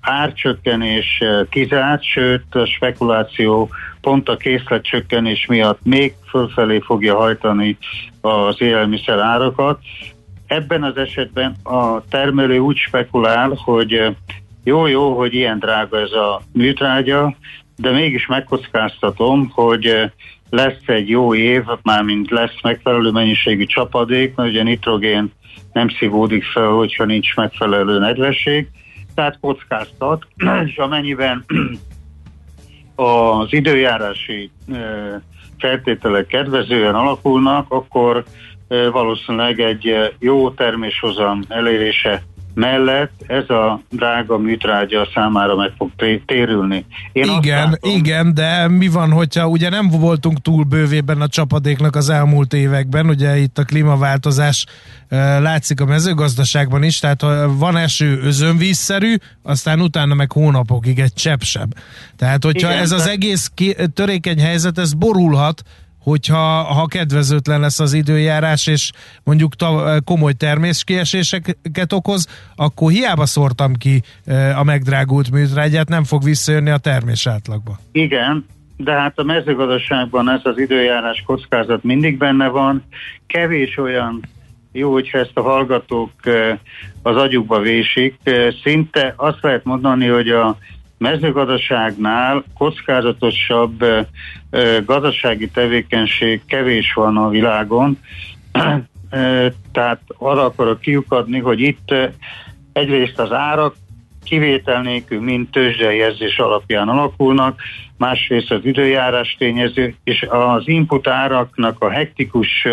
árcsökkenés 0.00 1.22
kizárt, 1.50 2.02
sőt 2.02 2.54
a 2.54 2.66
spekuláció 2.66 3.68
pont 4.00 4.28
a 4.28 4.36
készletcsökkenés 4.36 5.46
miatt 5.46 5.80
még 5.82 6.14
fölfelé 6.28 6.78
fogja 6.78 7.16
hajtani 7.16 7.78
az 8.20 8.60
élelmiszer 8.60 9.18
árakat. 9.18 9.78
Ebben 10.48 10.82
az 10.82 10.96
esetben 10.96 11.56
a 11.62 12.04
termelő 12.04 12.58
úgy 12.58 12.76
spekulál, 12.76 13.52
hogy 13.64 14.16
jó-jó, 14.64 15.16
hogy 15.16 15.34
ilyen 15.34 15.58
drága 15.58 16.00
ez 16.00 16.12
a 16.12 16.40
műtrágya, 16.52 17.34
de 17.76 17.90
mégis 17.90 18.26
megkockáztatom, 18.26 19.50
hogy 19.54 20.10
lesz 20.50 20.82
egy 20.86 21.08
jó 21.08 21.34
év, 21.34 21.62
mármint 21.82 22.30
lesz 22.30 22.62
megfelelő 22.62 23.10
mennyiségű 23.10 23.64
csapadék, 23.64 24.34
mert 24.34 24.48
ugye 24.48 24.62
nitrogén 24.62 25.32
nem 25.72 25.88
szívódik 25.88 26.44
fel, 26.44 26.68
hogyha 26.68 27.04
nincs 27.04 27.34
megfelelő 27.34 27.98
nedvesség, 27.98 28.68
tehát 29.14 29.38
kockáztat, 29.40 30.26
és 30.66 30.76
amennyiben 30.76 31.44
az 32.94 33.52
időjárási 33.52 34.50
feltételek 35.58 36.26
kedvezően 36.26 36.94
alakulnak, 36.94 37.72
akkor 37.72 38.24
valószínűleg 38.92 39.60
egy 39.60 40.14
jó 40.18 40.50
terméshozam 40.50 41.42
elérése 41.48 42.22
mellett 42.54 43.12
ez 43.26 43.50
a 43.50 43.80
drága 43.90 44.38
műtrágya 44.38 45.08
számára 45.14 45.56
meg 45.56 45.72
fog 45.76 45.90
térülni. 46.26 46.86
Én 47.12 47.24
igen, 47.38 47.70
látom, 47.70 47.90
igen, 47.90 48.34
de 48.34 48.68
mi 48.68 48.88
van, 48.88 49.10
hogyha 49.10 49.48
ugye 49.48 49.68
nem 49.68 49.88
voltunk 49.88 50.40
túl 50.40 50.64
bővében 50.64 51.20
a 51.20 51.28
csapadéknak 51.28 51.96
az 51.96 52.08
elmúlt 52.08 52.52
években, 52.52 53.08
ugye 53.08 53.36
itt 53.36 53.58
a 53.58 53.64
klímaváltozás 53.64 54.66
látszik 55.40 55.80
a 55.80 55.84
mezőgazdaságban 55.84 56.82
is, 56.82 56.98
tehát 56.98 57.20
ha 57.20 57.56
van 57.56 57.76
eső 57.76 58.20
özönvízszerű, 58.22 59.14
aztán 59.42 59.80
utána 59.80 60.14
meg 60.14 60.32
hónapokig 60.32 60.98
egy 60.98 61.14
csepp 61.14 61.40
sem. 61.40 61.68
Tehát 62.16 62.44
hogyha 62.44 62.70
igen, 62.70 62.82
ez 62.82 62.92
az 62.92 63.06
egész 63.06 63.50
törékeny 63.94 64.40
helyzet, 64.40 64.78
ez 64.78 64.92
borulhat, 64.92 65.62
hogyha 66.08 66.62
ha 66.62 66.86
kedvezőtlen 66.86 67.60
lesz 67.60 67.80
az 67.80 67.92
időjárás, 67.92 68.66
és 68.66 68.90
mondjuk 69.24 69.54
ta, 69.54 70.00
komoly 70.04 70.32
terméskieséseket 70.32 71.92
okoz, 71.92 72.26
akkor 72.56 72.90
hiába 72.90 73.26
szórtam 73.26 73.74
ki 73.74 74.02
a 74.56 74.62
megdrágult 74.62 75.30
műtrágyát, 75.30 75.88
nem 75.88 76.04
fog 76.04 76.22
visszajönni 76.22 76.70
a 76.70 76.78
termés 76.78 77.26
átlagba. 77.26 77.78
Igen, 77.92 78.46
de 78.76 78.92
hát 78.92 79.18
a 79.18 79.22
mezőgazdaságban 79.22 80.30
ez 80.30 80.40
az 80.42 80.58
időjárás 80.58 81.22
kockázat 81.26 81.82
mindig 81.82 82.18
benne 82.18 82.48
van. 82.48 82.84
Kevés 83.26 83.78
olyan 83.78 84.22
jó, 84.72 84.92
hogyha 84.92 85.18
ezt 85.18 85.30
a 85.34 85.42
hallgatók 85.42 86.12
az 87.02 87.16
agyukba 87.16 87.60
vésik. 87.60 88.18
Szinte 88.62 89.14
azt 89.16 89.38
lehet 89.40 89.64
mondani, 89.64 90.06
hogy 90.06 90.28
a 90.28 90.56
mezőgazdaságnál 90.98 92.44
kockázatosabb 92.58 93.84
gazdasági 94.84 95.48
tevékenység 95.48 96.40
kevés 96.46 96.92
van 96.92 97.16
a 97.16 97.28
világon, 97.28 97.98
tehát 99.72 100.00
arra 100.18 100.44
akarok 100.44 100.80
kiukadni, 100.80 101.38
hogy 101.38 101.60
itt 101.60 101.94
egyrészt 102.72 103.18
az 103.18 103.32
árak 103.32 103.74
kivétel 104.24 104.82
nélkül 104.82 105.20
mind 105.20 105.48
tőzsdejelzés 105.50 106.38
alapján 106.38 106.88
alakulnak, 106.88 107.60
másrészt 107.96 108.50
az 108.50 108.64
időjárás 108.64 109.36
tényező, 109.38 109.94
és 110.04 110.26
az 110.28 110.62
input 110.68 111.06
áraknak 111.06 111.80
a 111.80 111.90
hektikus 111.90 112.66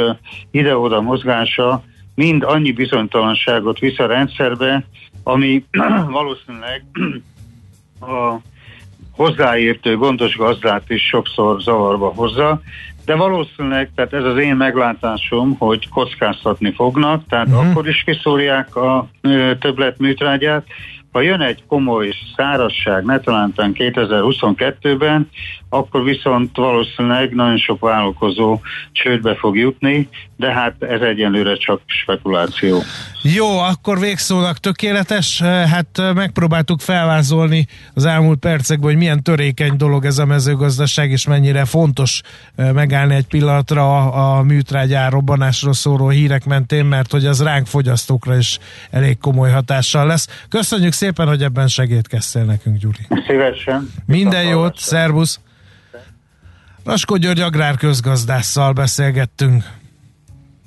ide-oda 0.51 1.01
mozgása 1.01 1.84
mind 2.15 2.44
annyi 2.44 2.72
bizonytalanságot 2.72 3.79
visz 3.79 4.00
a 4.00 4.05
rendszerbe, 4.05 4.86
ami 5.24 5.63
valószínűleg 6.10 6.86
a 8.07 8.41
hozzáértő 9.12 9.97
gondos 9.97 10.35
gazdát 10.35 10.89
is 10.89 11.07
sokszor 11.07 11.62
zavarba 11.62 12.13
hozza, 12.15 12.62
de 13.05 13.15
valószínűleg, 13.15 13.91
tehát 13.95 14.13
ez 14.13 14.24
az 14.24 14.38
én 14.38 14.55
meglátásom, 14.55 15.55
hogy 15.57 15.89
kockáztatni 15.89 16.74
fognak, 16.74 17.24
tehát 17.29 17.47
uh-huh. 17.47 17.69
akkor 17.69 17.88
is 17.88 18.03
kiszórják 18.03 18.75
a 18.75 19.07
többlet 19.59 19.97
műtrágyát, 19.97 20.65
ha 21.15 21.21
jön 21.21 21.41
egy 21.41 21.63
komoly 21.67 22.13
szárazság, 22.35 23.03
ne 23.03 23.19
talántán 23.19 23.71
2022-ben, 23.77 25.29
akkor 25.69 26.03
viszont 26.03 26.57
valószínűleg 26.57 27.33
nagyon 27.33 27.57
sok 27.57 27.79
vállalkozó 27.79 28.59
csődbe 28.91 29.35
fog 29.35 29.57
jutni, 29.57 30.09
de 30.37 30.51
hát 30.51 30.75
ez 30.79 31.01
egyenlőre 31.01 31.57
csak 31.57 31.81
spekuláció. 31.85 32.81
Jó, 33.21 33.57
akkor 33.57 33.99
végszónak 33.99 34.57
tökéletes. 34.57 35.41
Hát 35.41 36.13
megpróbáltuk 36.13 36.79
felvázolni 36.79 37.67
az 37.93 38.05
elmúlt 38.05 38.39
percekben, 38.39 38.89
hogy 38.89 38.97
milyen 38.97 39.23
törékeny 39.23 39.77
dolog 39.77 40.05
ez 40.05 40.17
a 40.17 40.25
mezőgazdaság, 40.25 41.11
és 41.11 41.27
mennyire 41.27 41.65
fontos 41.65 42.21
megállni 42.55 43.15
egy 43.15 43.27
pillanatra 43.27 43.97
a, 43.97 44.37
a 44.37 44.43
műtrágyár 44.43 45.11
robbanásról 45.11 45.73
szóló 45.73 46.09
hírek 46.09 46.45
mentén, 46.45 46.85
mert 46.85 47.11
hogy 47.11 47.25
az 47.25 47.43
ránk 47.43 47.67
fogyasztókra 47.67 48.37
is 48.37 48.59
elég 48.91 49.17
komoly 49.17 49.51
hatással 49.51 50.05
lesz. 50.05 50.45
Köszönjük 50.49 50.93
szépen, 50.93 51.27
hogy 51.27 51.43
ebben 51.43 51.67
segítkeztél 51.67 52.43
nekünk, 52.43 52.77
Gyuri. 52.77 53.07
Szívesen. 53.27 53.91
Minden 54.05 54.43
jót, 54.43 54.77
szervusz! 54.77 55.39
Raskó 56.83 57.15
György 57.15 57.39
agrárközgazdásszal 57.39 58.73
beszélgettünk. 58.73 59.63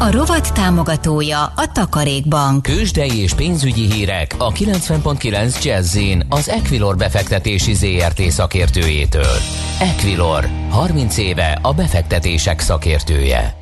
A 0.00 0.10
rovat 0.10 0.54
támogatója 0.54 1.42
a 1.42 1.72
Takarékbank. 1.72 2.62
Kősdei 2.62 3.16
és 3.16 3.34
pénzügyi 3.34 3.92
hírek 3.92 4.34
a 4.38 4.52
90.9 4.52 5.64
jazz 5.64 5.98
az 6.28 6.48
Equilor 6.48 6.96
befektetési 6.96 7.74
ZRT 7.74 8.20
szakértőjétől. 8.20 9.36
Equilor, 9.80 10.44
30 10.70 11.18
éve 11.18 11.58
a 11.62 11.72
befektetések 11.74 12.60
szakértője. 12.60 13.54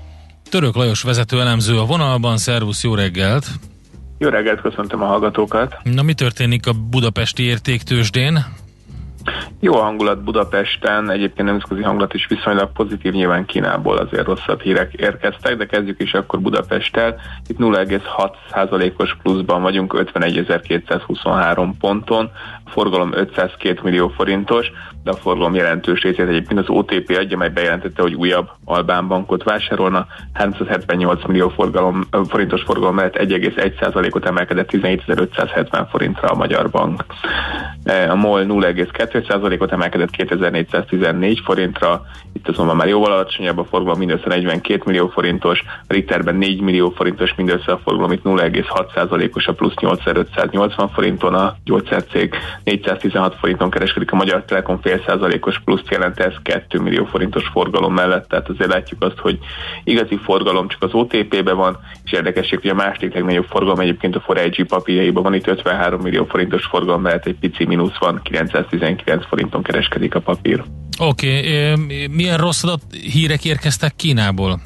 Török 0.51 0.75
Lajos 0.75 1.03
vezető 1.03 1.41
elemző 1.41 1.79
a 1.79 1.85
vonalban, 1.85 2.37
szervusz, 2.37 2.83
jó 2.83 2.95
reggelt! 2.95 3.47
Jó 4.19 4.29
reggelt, 4.29 4.61
köszöntöm 4.61 5.03
a 5.03 5.07
hallgatókat! 5.07 5.77
Na 5.83 6.03
mi 6.03 6.15
történik 6.15 6.67
a 6.67 6.73
budapesti 6.73 7.43
értéktősdén? 7.43 8.45
Jó 9.61 9.75
a 9.75 9.83
hangulat 9.83 10.23
Budapesten, 10.23 11.11
egyébként 11.11 11.49
nemzetközi 11.49 11.83
hangulat 11.83 12.15
is 12.15 12.27
viszonylag 12.27 12.73
pozitív, 12.73 13.13
nyilván 13.13 13.45
Kínából 13.45 13.97
azért 13.97 14.27
rosszabb 14.27 14.61
hírek 14.61 14.93
érkeztek, 14.93 15.57
de 15.57 15.67
kezdjük 15.67 16.03
is 16.03 16.15
akkor 16.15 16.41
Budapesttel. 16.41 17.17
Itt 17.47 17.59
0,6%-os 17.59 19.17
pluszban 19.23 19.63
vagyunk, 19.63 19.95
51.223 19.97 21.71
ponton, 21.81 22.31
forgalom 22.77 23.13
502 23.15 23.83
millió 23.83 24.09
forintos, 24.09 24.73
de 25.05 25.11
a 25.11 25.15
forgalom 25.15 25.55
jelentős 25.55 26.03
részét 26.03 26.29
egyébként 26.29 26.61
az 26.61 26.69
OTP 26.69 27.17
adja, 27.19 27.37
mely 27.37 27.49
bejelentette, 27.49 28.03
hogy 28.03 28.15
újabb 28.15 28.51
Albán 28.65 29.09
bankot 29.09 29.43
vásárolna. 29.43 30.07
378 30.33 31.27
millió 31.27 31.49
forgalom, 31.49 32.07
forintos 32.29 32.63
forgalom 32.63 32.95
mellett 32.95 33.17
1,1%-ot 33.17 34.27
emelkedett 34.27 34.71
17.570 34.71 35.87
forintra 35.91 36.29
a 36.29 36.35
Magyar 36.35 36.71
Bank. 36.71 37.05
A 38.09 38.15
MOL 38.15 38.45
0,2%-ot 38.49 39.73
emelkedett 39.73 40.11
2414 40.11 41.41
forintra, 41.45 42.03
itt 42.33 42.49
azonban 42.49 42.77
már 42.77 42.89
jóval 42.89 43.13
alacsonyabb 43.13 43.59
a 43.59 43.65
forgalom, 43.65 43.99
mindössze 43.99 44.29
42 44.29 44.83
millió 44.85 45.09
forintos, 45.09 45.63
a 45.67 45.93
Ritterben 45.93 46.35
4 46.35 46.61
millió 46.61 46.91
forintos 46.91 47.35
mindössze 47.35 47.73
a 47.73 47.81
forgalom, 47.85 48.13
itt 48.13 48.25
0,6%-os 48.25 49.47
a 49.47 49.53
plusz 49.53 49.75
8580 49.75 50.89
forinton, 50.89 51.35
a 51.35 51.57
gyógyszercég 51.65 52.35
416 52.67 53.37
forinton 53.39 53.71
kereskedik, 53.71 54.13
a 54.13 54.17
Magyar 54.17 54.45
Telekom 54.45 54.81
fél 54.81 55.03
százalékos 55.07 55.61
pluszt 55.65 55.91
jelent 55.91 56.19
ez 56.19 56.33
2 56.43 56.81
millió 56.81 57.05
forintos 57.05 57.49
forgalom 57.53 57.95
mellett, 57.95 58.29
tehát 58.29 58.49
azért 58.49 58.73
látjuk 58.73 59.03
azt, 59.03 59.19
hogy 59.19 59.39
igazi 59.85 60.19
forgalom 60.25 60.69
csak 60.69 60.83
az 60.83 60.93
OTP-be 60.93 61.53
van, 61.53 61.79
és 62.05 62.13
érdekesség, 62.13 62.61
hogy 62.61 62.71
a 62.71 62.75
második 62.75 63.15
legnagyobb 63.15 63.47
forgalom 63.49 63.79
egyébként 63.79 64.17
a 64.17 64.21
Forage 64.21 64.65
papírjaiban 64.65 65.23
van, 65.23 65.35
itt 65.35 65.47
53 65.47 66.01
millió 66.01 66.25
forintos 66.25 66.65
forgalom 66.65 67.03
mellett 67.03 67.27
egy 67.27 67.39
pici 67.41 67.65
mínusz 67.65 67.99
van, 67.99 68.21
919 68.23 69.27
forinton 69.27 69.63
kereskedik 69.63 70.15
a 70.15 70.21
papír. 70.21 70.65
Oké, 70.99 71.39
okay. 71.39 72.07
milyen 72.07 72.37
rossz 72.37 72.65
adat 72.65 72.81
hírek 73.13 73.45
érkeztek 73.45 73.97
Kínából? 73.97 74.61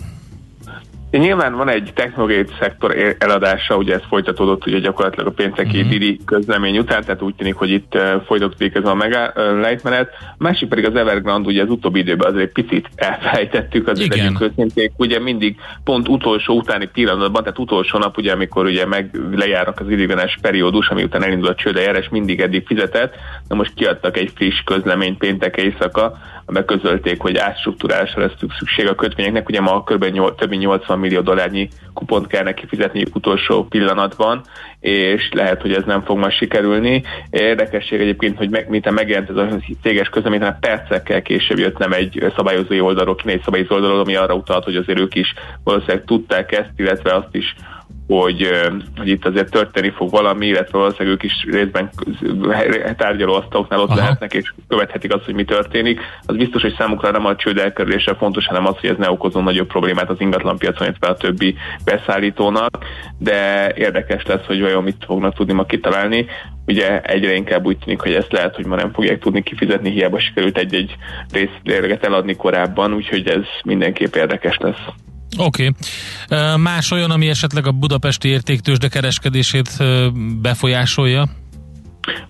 Nyilván 1.11 1.57
van 1.57 1.69
egy 1.69 1.91
technológiai 1.95 2.45
szektor 2.61 3.15
eladása, 3.19 3.77
ugye 3.77 3.95
ez 3.95 4.03
folytatódott 4.09 4.67
ugye 4.67 4.79
gyakorlatilag 4.79 5.27
a 5.27 5.31
pénteki 5.31 5.77
uh-huh. 5.77 5.91
Didi 5.91 6.21
közlemény 6.25 6.79
után, 6.79 7.05
tehát 7.05 7.23
úgy 7.23 7.35
tűnik, 7.35 7.55
hogy 7.55 7.71
itt 7.71 7.99
folytatódik 8.27 8.75
ez 8.75 8.85
a 8.85 8.97
lejtmenet. 9.61 10.11
A 10.21 10.35
másik 10.39 10.69
pedig 10.69 10.87
az 10.87 10.95
Evergrande, 10.95 11.49
ugye 11.49 11.63
az 11.63 11.71
utóbbi 11.71 11.99
időben 11.99 12.29
azért 12.29 12.47
egy 12.47 12.65
picit 12.65 12.89
elfelejtettük, 12.95 13.89
az 13.89 14.09
legyünk 14.09 14.41
őszinték, 14.41 14.93
ugye 14.97 15.19
mindig 15.19 15.57
pont 15.85 16.09
utolsó 16.09 16.57
utáni 16.57 16.87
pillanatban, 16.87 17.43
tehát 17.43 17.59
utolsó 17.59 17.99
nap, 17.99 18.17
ugye 18.17 18.33
amikor 18.33 18.65
ugye 18.65 18.87
meg 18.87 19.19
lejárnak 19.33 19.81
az 19.81 19.91
ideiglenes 19.91 20.39
periódus, 20.41 20.89
ami 20.89 21.03
után 21.03 21.25
elindul 21.25 21.49
a 21.49 21.55
csődejárás, 21.55 22.09
mindig 22.09 22.41
eddig 22.41 22.67
fizetett, 22.67 23.15
de 23.49 23.55
most 23.55 23.75
kiadtak 23.75 24.17
egy 24.17 24.33
friss 24.35 24.63
közleményt 24.65 25.19
péntek 25.19 25.57
éjszaka, 25.57 26.19
beközölték, 26.51 27.21
hogy 27.21 27.37
átstruktúrálásra 27.37 28.21
lesz 28.21 28.33
szükség 28.59 28.89
a 28.89 28.95
kötvényeknek. 28.95 29.49
Ugye 29.49 29.61
ma 29.61 29.83
kb. 29.83 30.05
8, 30.05 30.37
több 30.37 30.49
mint 30.49 30.63
80 30.63 30.99
millió 30.99 31.21
dollárnyi 31.21 31.69
kupont 31.95 32.27
kell 32.27 32.43
neki 32.43 32.67
fizetni 32.67 33.05
utolsó 33.15 33.65
pillanatban, 33.65 34.43
és 34.81 35.29
lehet, 35.33 35.61
hogy 35.61 35.73
ez 35.73 35.85
nem 35.85 36.03
fog 36.05 36.19
majd 36.19 36.33
sikerülni. 36.33 37.03
Érdekesség 37.31 38.01
egyébként, 38.01 38.37
hogy 38.37 38.51
meg, 38.51 38.69
mint 38.69 38.91
megjelent 38.91 39.31
ez 39.31 39.37
a 39.37 39.49
céges 39.83 40.09
közlemény, 40.09 40.41
hát 40.41 40.61
percekkel 40.61 41.23
később 41.23 41.59
jött 41.59 41.79
nem 41.79 41.93
egy 41.93 42.33
szabályozói 42.37 42.81
oldalról, 42.81 43.15
kínai 43.15 43.41
szabályozó 43.45 43.75
oldalról, 43.75 44.01
ami 44.01 44.17
arra 44.17 44.35
utalt, 44.35 44.65
hogy 44.65 44.77
azért 44.77 45.01
ők 45.01 45.15
is 45.15 45.35
valószínűleg 45.65 46.05
tudták 46.05 46.53
ezt, 46.53 46.71
illetve 46.77 47.15
azt 47.15 47.35
is 47.35 47.55
hogy, 48.19 48.49
hogy 48.97 49.09
itt 49.09 49.27
azért 49.27 49.51
történni 49.51 49.91
fog 49.91 50.11
valami, 50.11 50.47
illetve 50.47 50.79
valószínűleg 50.79 51.13
ők 51.13 51.23
is 51.23 51.47
részben 51.51 51.91
tárgyalóasztaloknál 52.97 53.81
ott 53.81 53.89
Aha. 53.89 53.99
lehetnek, 53.99 54.35
és 54.35 54.53
követhetik 54.69 55.15
azt, 55.15 55.25
hogy 55.25 55.35
mi 55.35 55.45
történik. 55.45 56.01
Az 56.27 56.37
biztos, 56.37 56.63
hogy 56.63 56.75
számukra 56.79 57.11
nem 57.11 57.27
a 57.27 57.37
csőd 57.37 57.59
elkerülése 57.59 58.15
fontos, 58.15 58.47
hanem 58.47 58.67
az, 58.67 58.75
hogy 58.81 58.91
ez 58.91 58.97
ne 58.97 59.11
okozon 59.11 59.43
nagyobb 59.43 59.67
problémát 59.67 60.11
az 60.11 60.21
ingatlanpiacon, 60.21 60.87
illetve 60.87 61.07
a 61.07 61.15
többi 61.15 61.55
beszállítónak, 61.85 62.79
de 63.19 63.73
érdekes 63.75 64.27
lesz, 64.27 64.47
hogy 64.47 64.61
vajon 64.61 64.83
mit 64.83 65.05
fognak 65.07 65.35
tudni 65.35 65.53
ma 65.53 65.65
kitalálni. 65.65 66.27
Ugye 66.67 67.01
egyre 67.01 67.35
inkább 67.35 67.67
úgy 67.67 67.79
tűnik, 67.79 68.01
hogy 68.01 68.13
ezt 68.13 68.33
lehet, 68.33 68.55
hogy 68.55 68.67
ma 68.67 68.77
nem 68.77 68.93
fogják 68.93 69.19
tudni 69.19 69.43
kifizetni, 69.43 69.91
hiába 69.91 70.19
sikerült 70.19 70.59
egy-egy 70.59 70.97
részt 71.33 72.05
eladni 72.05 72.37
korábban, 72.37 72.95
úgyhogy 72.95 73.29
ez 73.29 73.45
mindenképp 73.65 74.15
érdekes 74.15 74.57
lesz. 74.57 74.85
Oké. 75.39 75.71
Okay. 76.29 76.57
Más 76.57 76.91
olyan, 76.91 77.11
ami 77.11 77.29
esetleg 77.29 77.67
a 77.67 77.73
budapesti 77.73 78.29
értéktősde 78.29 78.89
kereskedését 78.89 79.71
befolyásolja? 80.43 81.29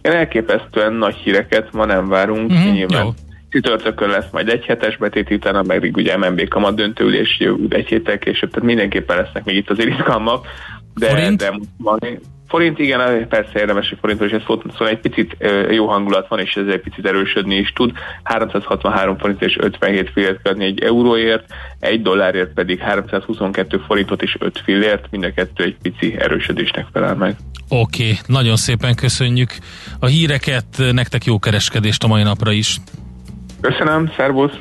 Én 0.03 0.13
elképesztően 0.13 0.93
nagy 0.93 1.15
híreket 1.15 1.73
ma 1.73 1.85
nem 1.85 2.09
várunk. 2.09 2.51
Uh-huh. 2.51 2.73
Nyilván 2.73 3.05
Jó. 3.05 3.11
csütörtökön 3.49 4.09
lesz 4.09 4.31
majd 4.33 4.49
egy 4.49 4.65
hetes 4.65 4.97
betét, 4.97 5.31
utána 5.31 5.63
ugye 5.93 6.17
MNB 6.17 6.49
kamat 6.49 6.75
döntőülés 6.75 7.43
egy 7.69 7.87
héttel 7.87 8.19
később, 8.19 8.51
tehát 8.51 8.67
mindenképpen 8.67 9.17
lesznek 9.17 9.45
még 9.45 9.57
itt 9.57 9.71
az 9.71 9.79
izgalmak. 9.79 10.47
De, 10.95 11.09
Forint? 11.09 11.39
de 11.39 11.53
Forint, 12.51 12.79
igen, 12.79 13.29
persze 13.29 13.59
érdemes, 13.59 13.89
hogy 13.89 13.99
forintról 14.01 14.29
is 14.29 14.43
szót 14.47 14.63
szóval 14.71 14.89
egy 14.89 14.99
picit 14.99 15.37
jó 15.71 15.87
hangulat 15.87 16.29
van, 16.29 16.39
és 16.39 16.55
ez 16.55 16.67
egy 16.67 16.81
picit 16.81 17.07
erősödni 17.07 17.55
is 17.55 17.73
tud. 17.73 17.93
363 18.23 19.19
forint 19.19 19.43
és 19.43 19.57
57 19.61 20.11
fillért 20.13 20.49
adni 20.49 20.65
egy 20.65 20.81
euróért, 20.83 21.45
egy 21.79 22.03
dollárért 22.03 22.53
pedig 22.53 22.79
322 22.79 23.83
forintot 23.87 24.23
és 24.23 24.37
5 24.39 24.61
fillért, 24.65 25.11
mind 25.11 25.25
a 25.25 25.33
kettő 25.33 25.65
egy 25.65 25.77
pici 25.83 26.17
erősödésnek 26.19 26.87
felel 26.93 27.15
meg. 27.15 27.37
Oké, 27.69 28.03
okay, 28.03 28.19
nagyon 28.27 28.57
szépen 28.57 28.95
köszönjük 28.95 29.51
a 29.99 30.07
híreket, 30.07 30.65
nektek 30.93 31.25
jó 31.25 31.39
kereskedést 31.39 32.05
a 32.05 32.07
mai 32.07 32.23
napra 32.23 32.53
is. 32.53 32.77
Köszönöm, 33.61 34.13
szervusz! 34.17 34.53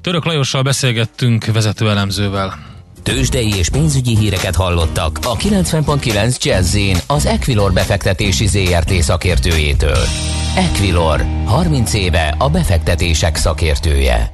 Török 0.00 0.24
Lajossal 0.24 0.62
beszélgettünk 0.62 1.44
vezető 1.44 1.88
elemzővel. 1.88 2.69
Tőzsdei 3.02 3.54
és 3.56 3.68
pénzügyi 3.68 4.16
híreket 4.16 4.54
hallottak 4.54 5.18
a 5.22 5.36
90.9 5.36 6.42
jazz 6.42 6.76
az 7.06 7.26
Equilor 7.26 7.72
befektetési 7.72 8.46
ZRT 8.46 8.92
szakértőjétől. 8.92 10.04
Equilor, 10.56 11.24
30 11.44 11.94
éve 11.94 12.34
a 12.38 12.48
befektetések 12.48 13.36
szakértője. 13.36 14.32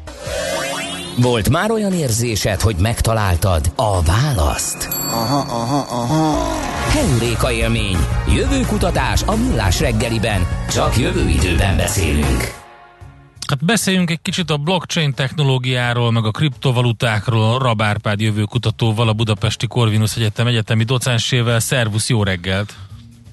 Volt 1.19 1.49
már 1.49 1.71
olyan 1.71 1.93
érzésed, 1.93 2.61
hogy 2.61 2.77
megtaláltad 2.79 3.73
a 3.77 4.03
választ? 4.03 4.89
Aha, 5.11 5.39
aha, 5.39 5.87
aha. 5.91 6.55
Heuréka 6.91 7.53
élmény, 7.53 7.97
jövőkutatás 8.35 9.23
a 9.23 9.37
millás 9.37 9.81
reggeliben, 9.81 10.47
csak 10.71 10.97
jövő 10.99 11.29
időben 11.29 11.77
beszélünk. 11.77 12.66
Hát 13.47 13.65
beszéljünk 13.65 14.11
egy 14.11 14.23
kicsit 14.23 14.51
a 14.51 14.57
blockchain 14.57 15.15
technológiáról, 15.15 16.13
meg 16.13 16.25
a 16.25 16.31
kriptovalutákról, 16.31 17.59
Rabárpád 17.59 18.21
jövőkutatóval, 18.21 19.09
a 19.09 19.13
Budapesti 19.13 19.67
Corvinus 19.67 20.17
Egyetem 20.17 20.47
egyetemi 20.47 20.85
docensével. 20.85 21.61
Szervusz, 21.61 22.09
jó 22.09 22.23
reggelt! 22.23 22.75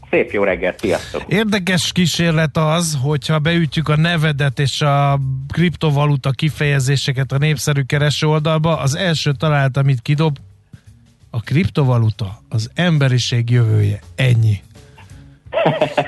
Szép 0.10 0.32
jó 0.32 0.44
reggelt, 0.44 0.80
sziasztok! 0.80 1.24
Érdekes 1.28 1.92
kísérlet 1.92 2.58
az, 2.58 2.98
hogyha 3.02 3.40
beütjük 3.40 3.90
a 3.90 3.96
nevedet 3.96 4.60
és 4.60 4.82
a 4.82 5.20
kriptovaluta 5.48 6.32
kifejezéseket 6.32 7.32
a 7.32 7.38
népszerű 7.38 7.82
kereső 7.82 8.28
oldalba, 8.28 8.78
az 8.78 8.96
első 8.96 9.32
találat, 9.32 9.78
amit 9.78 10.02
kidob, 10.02 10.38
a 11.30 11.40
kriptovaluta 11.42 12.42
az 12.50 12.70
emberiség 12.74 13.50
jövője. 13.50 14.00
Ennyi. 14.16 14.62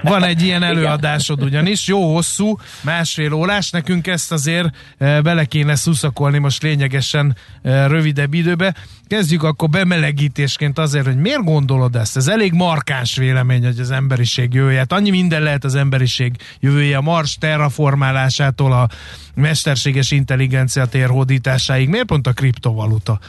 Van 0.01 0.23
egy 0.23 0.41
ilyen 0.41 0.63
előadásod 0.63 1.43
ugyanis, 1.43 1.87
jó 1.87 2.13
hosszú, 2.13 2.57
másfél 2.81 3.33
órás, 3.33 3.69
nekünk 3.69 4.07
ezt 4.07 4.31
azért 4.31 4.75
e, 4.97 5.21
bele 5.21 5.45
kéne 5.45 5.75
szuszakolni 5.75 6.37
most 6.37 6.61
lényegesen 6.61 7.35
e, 7.63 7.87
rövidebb 7.87 8.33
időbe. 8.33 8.75
Kezdjük 9.07 9.43
akkor 9.43 9.69
bemelegítésként 9.69 10.79
azért, 10.79 11.05
hogy 11.05 11.17
miért 11.17 11.43
gondolod 11.43 11.95
ezt? 11.95 12.17
Ez 12.17 12.27
elég 12.27 12.53
markáns 12.53 13.15
vélemény, 13.15 13.65
hogy 13.65 13.79
az 13.79 13.91
emberiség 13.91 14.53
jövője. 14.53 14.77
Hát 14.77 14.91
annyi 14.91 15.09
minden 15.09 15.41
lehet 15.41 15.63
az 15.63 15.75
emberiség 15.75 16.35
jövője, 16.59 16.97
a 16.97 17.01
Mars 17.01 17.37
terraformálásától 17.37 18.73
a 18.73 18.89
mesterséges 19.35 20.11
intelligencia 20.11 20.85
térhódításáig. 20.85 21.89
Miért 21.89 22.05
pont 22.05 22.27
a 22.27 22.33
kriptovaluta 22.33 23.19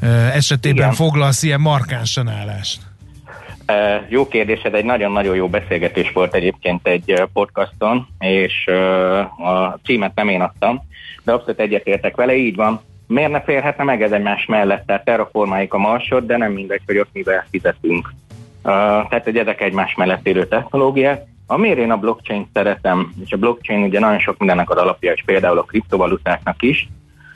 e, 0.00 0.06
esetében 0.08 0.82
Igen. 0.82 0.94
foglalsz 0.94 1.42
ilyen 1.42 1.60
markánsan 1.60 2.28
állást? 2.28 2.89
Jó 4.08 4.28
kérdésed, 4.28 4.74
egy 4.74 4.84
nagyon-nagyon 4.84 5.36
jó 5.36 5.48
beszélgetés 5.48 6.12
volt 6.12 6.34
egyébként 6.34 6.86
egy 6.86 7.22
podcaston, 7.32 8.06
és 8.18 8.66
a 9.38 9.78
címet 9.84 10.14
nem 10.14 10.28
én 10.28 10.40
adtam, 10.40 10.80
de 11.24 11.32
abszolút 11.32 11.60
egyetértek 11.60 12.16
vele, 12.16 12.34
így 12.34 12.56
van. 12.56 12.80
Miért 13.06 13.30
ne 13.30 13.40
férhetne 13.40 13.84
meg 13.84 14.02
ez 14.02 14.12
egymás 14.12 14.46
mellett? 14.46 14.86
Tehát 14.86 15.04
terraformáljuk 15.04 15.74
a 15.74 15.78
marsot, 15.78 16.26
de 16.26 16.36
nem 16.36 16.52
mindegy, 16.52 16.82
hogy 16.86 16.98
ott 16.98 17.10
mivel 17.12 17.46
fizetünk. 17.50 18.12
Tehát, 18.62 19.24
hogy 19.24 19.36
ezek 19.36 19.60
egymás 19.60 19.94
mellett 19.94 20.26
élő 20.26 20.46
technológiák. 20.46 21.22
Amiért 21.46 21.78
én 21.78 21.90
a 21.90 21.96
blockchain 21.96 22.48
szeretem, 22.52 23.12
és 23.24 23.32
a 23.32 23.36
blockchain 23.36 23.82
ugye 23.82 24.00
nagyon 24.00 24.18
sok 24.18 24.38
mindennek 24.38 24.70
az 24.70 24.76
alapja, 24.76 25.12
és 25.12 25.22
például 25.26 25.58
a 25.58 25.62
kriptovalutáknak 25.62 26.62
is, 26.62 26.88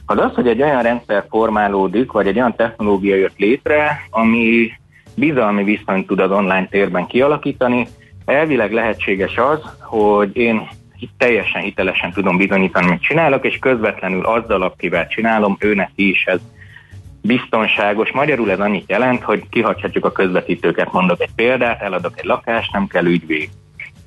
az 0.06 0.18
az, 0.18 0.34
hogy 0.34 0.48
egy 0.48 0.62
olyan 0.62 0.82
rendszer 0.82 1.24
formálódik, 1.30 2.12
vagy 2.12 2.26
egy 2.26 2.36
olyan 2.36 2.56
technológia 2.56 3.16
jött 3.16 3.38
létre, 3.38 4.06
ami 4.10 4.72
bizalmi 5.16 5.64
viszonyt 5.64 6.06
tud 6.06 6.20
az 6.20 6.30
online 6.30 6.66
térben 6.70 7.06
kialakítani. 7.06 7.86
Elvileg 8.24 8.72
lehetséges 8.72 9.36
az, 9.36 9.60
hogy 9.80 10.36
én 10.36 10.68
teljesen 11.18 11.62
hitelesen 11.62 12.12
tudom 12.12 12.36
bizonyítani, 12.36 12.90
mit 12.90 13.02
csinálok, 13.02 13.44
és 13.44 13.58
közvetlenül 13.58 14.24
azzal, 14.24 14.62
akivel 14.62 15.06
csinálom, 15.06 15.56
őnek 15.60 15.90
is 15.94 16.24
ez 16.24 16.40
biztonságos. 17.22 18.10
Magyarul 18.10 18.50
ez 18.50 18.60
annyit 18.60 18.90
jelent, 18.90 19.22
hogy 19.22 19.48
kihagyhatjuk 19.50 20.04
a 20.04 20.12
közvetítőket, 20.12 20.92
mondok 20.92 21.20
egy 21.20 21.34
példát, 21.36 21.82
eladok 21.82 22.18
egy 22.18 22.24
lakást, 22.24 22.72
nem 22.72 22.86
kell 22.86 23.04
ügyvéd 23.04 23.48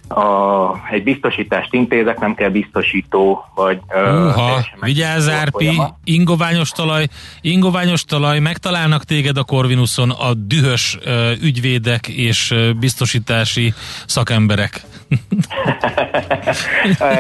a, 0.07 0.71
egy 0.91 1.03
biztosítást 1.03 1.73
intézek, 1.73 2.19
nem 2.19 2.35
kell 2.35 2.49
biztosító, 2.49 3.45
vagy... 3.55 3.79
Uha, 3.93 4.65
vigyázz 4.81 5.27
Árpi, 5.27 5.81
ingoványos 6.03 6.69
talaj, 6.69 7.07
ingoványos 7.41 8.03
talaj, 8.03 8.39
megtalálnak 8.39 9.03
téged 9.03 9.37
a 9.37 9.43
Corvinuson 9.43 10.09
a 10.09 10.33
dühös 10.33 10.97
uh, 11.05 11.31
ügyvédek 11.41 12.07
és 12.07 12.51
uh, 12.51 12.73
biztosítási 12.73 13.73
szakemberek. 14.05 14.81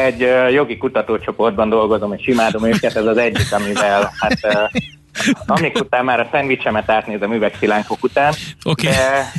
egy 0.07 0.23
uh, 0.23 0.53
jogi 0.53 0.77
kutatócsoportban 0.77 1.69
dolgozom, 1.69 2.13
és 2.13 2.27
imádom 2.27 2.65
őket, 2.65 2.95
ez 2.95 3.05
az 3.05 3.17
egyik, 3.17 3.53
amivel 3.53 4.11
hát 4.19 4.39
uh, 4.43 4.81
amik 5.45 5.79
után 5.79 6.05
már 6.05 6.19
a 6.19 6.27
szendvicsemet 6.31 6.89
átnézem 6.89 7.33
üvegszilánkok 7.33 8.03
után, 8.03 8.33
okay. 8.63 8.91
de 8.91 9.31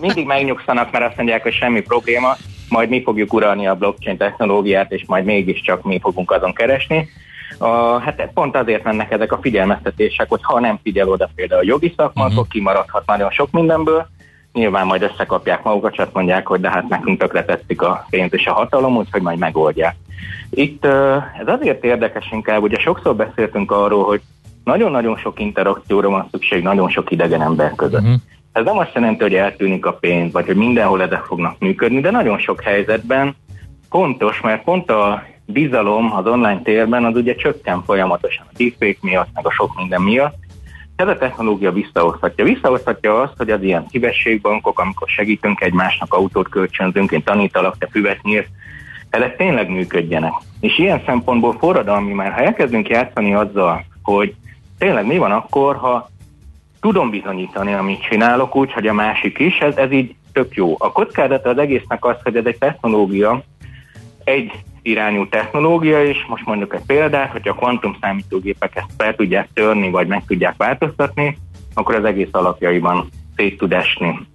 mindig 0.00 0.26
megnyugszanak, 0.26 0.90
mert 0.90 1.04
azt 1.04 1.16
mondják, 1.16 1.42
hogy 1.42 1.52
semmi 1.52 1.80
probléma, 1.80 2.36
majd 2.68 2.88
mi 2.88 3.02
fogjuk 3.02 3.32
uralni 3.32 3.66
a 3.66 3.74
blockchain 3.74 4.16
technológiát, 4.16 4.92
és 4.92 5.04
majd 5.06 5.24
mégiscsak 5.24 5.82
mi 5.82 5.98
fogunk 6.00 6.30
azon 6.30 6.54
keresni. 6.54 7.08
A, 7.58 7.98
hát 7.98 8.30
pont 8.34 8.56
azért 8.56 8.82
mennek 8.84 9.12
ezek 9.12 9.32
a 9.32 9.38
figyelmeztetések, 9.42 10.28
hogy 10.28 10.40
ha 10.42 10.60
nem 10.60 10.78
figyel 10.82 11.08
oda 11.08 11.28
például 11.34 11.60
a 11.60 11.66
jogi 11.66 11.94
szakma, 11.96 12.22
uh-huh. 12.22 12.36
akkor 12.36 12.48
kimaradhat 12.50 13.06
nagyon 13.06 13.30
sok 13.30 13.50
mindenből, 13.50 14.06
nyilván 14.52 14.86
majd 14.86 15.02
összekapják 15.02 15.62
magukat, 15.62 15.94
csak 15.94 16.12
mondják, 16.12 16.46
hogy 16.46 16.60
de 16.60 16.70
hát 16.70 16.88
nekünk 16.88 17.18
tökre 17.18 17.44
tetszik 17.44 17.82
a 17.82 18.06
pénz 18.10 18.34
és 18.34 18.46
a 18.46 18.52
hatalom, 18.52 18.96
úgyhogy 18.96 19.22
majd 19.22 19.38
megoldják. 19.38 19.96
Itt 20.50 20.84
ez 21.40 21.46
azért 21.46 21.84
érdekes 21.84 22.28
inkább, 22.30 22.62
ugye 22.62 22.78
sokszor 22.78 23.16
beszéltünk 23.16 23.70
arról, 23.70 24.04
hogy 24.04 24.20
nagyon-nagyon 24.66 25.16
sok 25.16 25.40
interakcióra 25.40 26.08
van 26.08 26.28
szükség 26.30 26.62
nagyon 26.62 26.88
sok 26.88 27.10
idegen 27.10 27.42
ember 27.42 27.74
között. 27.74 28.00
Uh-huh. 28.00 28.20
Ez 28.52 28.64
nem 28.64 28.78
azt 28.78 28.94
jelenti, 28.94 29.22
hogy 29.22 29.34
eltűnik 29.34 29.86
a 29.86 29.92
pénz, 29.92 30.32
vagy 30.32 30.46
hogy 30.46 30.56
mindenhol 30.56 31.02
ezek 31.02 31.22
fognak 31.24 31.58
működni, 31.58 32.00
de 32.00 32.10
nagyon 32.10 32.38
sok 32.38 32.62
helyzetben 32.62 33.34
fontos, 33.90 34.40
mert 34.40 34.64
pont 34.64 34.90
a 34.90 35.22
bizalom 35.46 36.12
az 36.12 36.26
online 36.26 36.60
térben 36.62 37.04
az 37.04 37.14
ugye 37.14 37.34
csökken 37.34 37.82
folyamatosan 37.82 38.46
a 38.48 38.54
deepfake 38.56 38.98
miatt, 39.00 39.28
meg 39.34 39.46
a 39.46 39.50
sok 39.50 39.76
minden 39.76 40.02
miatt. 40.02 40.34
Ez 40.96 41.08
a 41.08 41.16
technológia 41.16 41.72
visszahozhatja. 41.72 42.44
Visszahozhatja 42.44 43.20
azt, 43.20 43.34
hogy 43.36 43.50
az 43.50 43.62
ilyen 43.62 43.86
szívességbankok, 43.90 44.80
amikor 44.80 45.08
segítünk 45.08 45.60
egymásnak, 45.60 46.14
autót 46.14 46.48
kölcsönzünk, 46.48 47.10
én 47.10 47.22
tanítalak, 47.22 47.78
te 47.78 47.88
füvet 47.90 48.22
nyírsz, 48.22 48.48
ezek 49.10 49.36
tényleg 49.36 49.70
működjenek. 49.70 50.32
És 50.60 50.78
ilyen 50.78 51.02
szempontból 51.06 51.56
forradalmi 51.58 52.12
már, 52.12 52.32
ha 52.32 52.40
elkezdünk 52.40 52.88
játszani 52.88 53.34
azzal, 53.34 53.84
hogy 54.02 54.34
tényleg 54.78 55.06
mi 55.06 55.18
van 55.18 55.32
akkor, 55.32 55.76
ha 55.76 56.10
tudom 56.80 57.10
bizonyítani, 57.10 57.72
amit 57.72 58.02
csinálok 58.02 58.56
úgy, 58.56 58.72
hogy 58.72 58.86
a 58.86 58.92
másik 58.92 59.38
is, 59.38 59.58
ez, 59.58 59.76
ez 59.76 59.92
így 59.92 60.14
tök 60.32 60.54
jó. 60.54 60.74
A 60.78 60.92
kockázata 60.92 61.48
az 61.48 61.58
egésznek 61.58 62.04
az, 62.04 62.16
hogy 62.22 62.36
ez 62.36 62.44
egy 62.44 62.58
technológia, 62.58 63.42
egy 64.24 64.52
irányú 64.82 65.28
technológia, 65.28 66.04
és 66.04 66.24
most 66.28 66.44
mondjuk 66.44 66.74
egy 66.74 66.84
példát, 66.86 67.30
hogyha 67.30 67.50
a 67.50 67.54
kvantum 67.54 67.96
számítógépek 68.00 68.76
ezt 68.76 68.90
fel 68.96 69.14
tudják 69.14 69.48
törni, 69.52 69.90
vagy 69.90 70.06
meg 70.06 70.24
tudják 70.26 70.54
változtatni, 70.56 71.38
akkor 71.74 71.94
az 71.94 72.04
egész 72.04 72.28
alapjaiban 72.30 73.08
szét 73.36 73.58
tud 73.58 73.72
esni. 73.72 74.26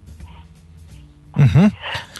Uh-huh. 1.36 1.64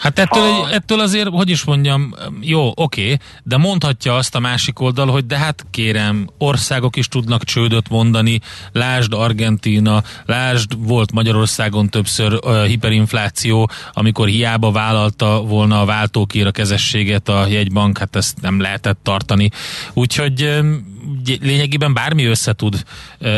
Hát 0.03 0.19
ettől, 0.19 0.43
a... 0.43 0.73
ettől 0.73 0.99
azért, 0.99 1.27
hogy 1.27 1.49
is 1.49 1.63
mondjam, 1.63 2.15
jó, 2.41 2.71
oké, 2.75 3.17
de 3.43 3.57
mondhatja 3.57 4.15
azt 4.15 4.35
a 4.35 4.39
másik 4.39 4.79
oldal, 4.79 5.07
hogy 5.07 5.25
de 5.25 5.37
hát 5.37 5.65
kérem, 5.71 6.29
országok 6.37 6.95
is 6.95 7.07
tudnak 7.07 7.43
csődöt 7.43 7.89
mondani, 7.89 8.39
lásd 8.71 9.13
Argentína, 9.13 10.03
lásd, 10.25 10.71
volt 10.77 11.11
Magyarországon 11.11 11.89
többször 11.89 12.33
uh, 12.33 12.65
hiperinfláció, 12.65 13.69
amikor 13.93 14.27
hiába 14.27 14.71
vállalta 14.71 15.41
volna 15.41 15.81
a 15.81 15.85
váltókér 15.85 16.47
a 16.47 16.51
kezességet 16.51 17.29
a 17.29 17.47
jegybank, 17.47 17.97
hát 17.97 18.15
ezt 18.15 18.41
nem 18.41 18.61
lehetett 18.61 18.99
tartani. 19.03 19.49
Úgyhogy 19.93 20.43
um, 20.43 20.99
lényegében 21.41 21.93
bármi 21.93 22.25
össze 22.25 22.53
tud 22.53 22.83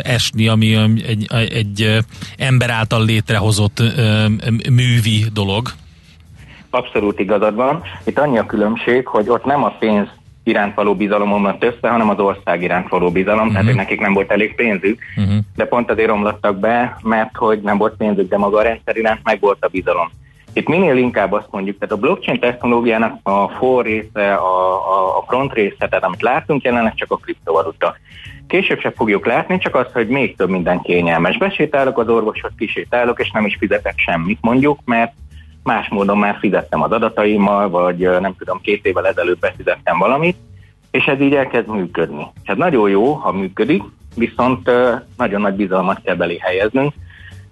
esni, 0.04 0.47
ami 0.47 0.75
egy, 1.06 1.28
egy 1.32 2.06
ember 2.38 2.69
által 2.69 3.06
létrehozott 3.06 3.84
művi 4.69 5.25
dolog. 5.34 5.73
Abszolút 6.76 7.20
igazad 7.20 7.56
van. 7.56 7.82
Itt 8.06 8.20
annyi 8.20 8.38
a 8.38 8.46
különbség, 8.46 9.08
hogy 9.08 9.30
ott 9.30 9.46
nem 9.46 9.64
a 9.64 9.76
pénz 9.80 10.08
iránt 10.44 10.76
való 10.76 10.96
bizalomon 10.96 11.42
van 11.42 11.58
össze, 11.60 11.90
hanem 11.90 12.10
az 12.10 12.20
ország 12.20 12.62
iránt 12.62 12.90
való 12.90 13.12
bizalom, 13.12 13.40
uh-huh. 13.40 13.52
tehát 13.52 13.68
hogy 13.68 13.76
nekik 13.76 14.00
nem 14.00 14.14
volt 14.14 14.32
elég 14.32 14.56
pénzük, 14.56 15.00
uh-huh. 15.18 15.36
de 15.56 15.66
pont 15.66 15.92
azért 15.92 16.08
romlottak 16.08 16.60
be, 16.60 16.98
mert 17.04 17.36
hogy 17.38 17.60
nem 17.60 17.78
volt 17.78 17.96
pénzük, 17.98 18.30
de 18.30 18.38
maga 18.38 18.58
a 18.58 18.62
rendszer 18.62 18.98
iránt 18.98 19.20
meg 19.24 19.40
volt 19.40 19.66
a 19.66 19.68
bizalom. 19.68 20.10
Itt 20.54 20.68
minél 20.68 20.98
inkább 20.98 21.32
azt 21.32 21.48
mondjuk, 21.52 21.78
tehát 21.78 21.96
a 21.96 22.00
blockchain 22.00 22.40
technológiának 22.40 23.20
a 23.24 23.48
for 23.48 23.86
része, 23.86 24.34
a, 24.34 24.74
a, 24.74 25.18
a 25.18 25.24
front 25.28 25.54
része, 25.54 25.88
tehát 25.88 26.04
amit 26.04 26.22
látunk 26.22 26.64
jelenleg 26.64 26.94
csak 26.96 27.12
a 27.12 27.18
kriptovaluta. 27.18 27.96
Később 28.48 28.80
sem 28.80 28.92
fogjuk 28.96 29.26
látni, 29.26 29.58
csak 29.58 29.76
az, 29.76 29.88
hogy 29.94 30.08
még 30.08 30.36
több 30.36 30.50
minden 30.50 30.82
kényelmes. 30.82 31.38
Besétálok 31.38 31.98
az 31.98 32.08
orvoshoz, 32.10 32.52
kisétálok, 32.58 33.20
és 33.20 33.32
nem 33.32 33.46
is 33.46 33.56
fizetek 33.60 33.94
semmit 33.98 34.38
mondjuk, 34.42 34.80
mert 34.86 35.14
más 35.65 35.88
módon 35.89 36.17
már 36.17 36.38
fizettem 36.39 36.82
az 36.82 36.91
adataimmal, 36.91 37.69
vagy 37.69 37.97
nem 37.97 38.36
tudom, 38.38 38.62
két 38.62 38.86
évvel 38.86 39.08
ezelőtt 39.08 39.39
befizettem 39.39 39.97
valamit, 39.97 40.38
és 40.91 41.06
ez 41.06 41.21
így 41.21 41.36
elkezd 41.36 41.67
működni. 41.67 42.28
Ez 42.43 42.58
nagyon 42.58 42.89
jó, 42.89 43.13
ha 43.13 43.32
működik, 43.32 43.84
viszont 44.15 44.71
nagyon 45.17 45.41
nagy 45.41 45.54
bizalmat 45.54 46.01
kell 46.04 46.15
belé 46.15 46.38
helyeznünk. 46.41 46.93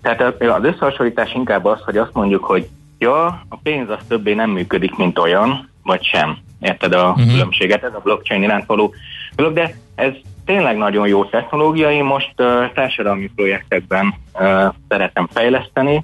Tehát 0.02 0.22
az 0.40 0.64
összehasonlítás 0.64 1.34
inkább 1.34 1.66
az, 1.66 1.82
hogy 1.82 1.98
azt 1.98 2.14
mondjuk, 2.14 2.44
hogy 2.44 2.68
ja, 2.98 3.26
a 3.26 3.58
pénz 3.64 3.90
az 3.90 4.00
többé 4.08 4.34
nem 4.34 4.50
működik, 4.50 4.96
mint 4.96 5.20
olyan, 5.20 5.70
vagy 5.84 6.04
sem. 6.04 6.38
Érted 6.60 6.94
a 6.94 7.10
uh-huh. 7.10 7.32
különbséget? 7.32 7.84
Ez 7.84 7.94
a 7.94 8.02
blockchain 8.04 8.44
iránt 8.44 8.66
való 8.66 8.94
dolog, 9.36 9.54
de 9.54 9.76
ez 9.96 10.12
tényleg 10.46 10.78
nagyon 10.78 11.08
jó 11.08 11.26
technológia. 11.26 11.92
Én 11.92 12.04
most 12.04 12.34
uh, 12.38 12.72
társadalmi 12.74 13.30
projektekben 13.36 14.14
uh, 14.34 14.74
szeretem 14.90 15.28
fejleszteni, 15.32 16.04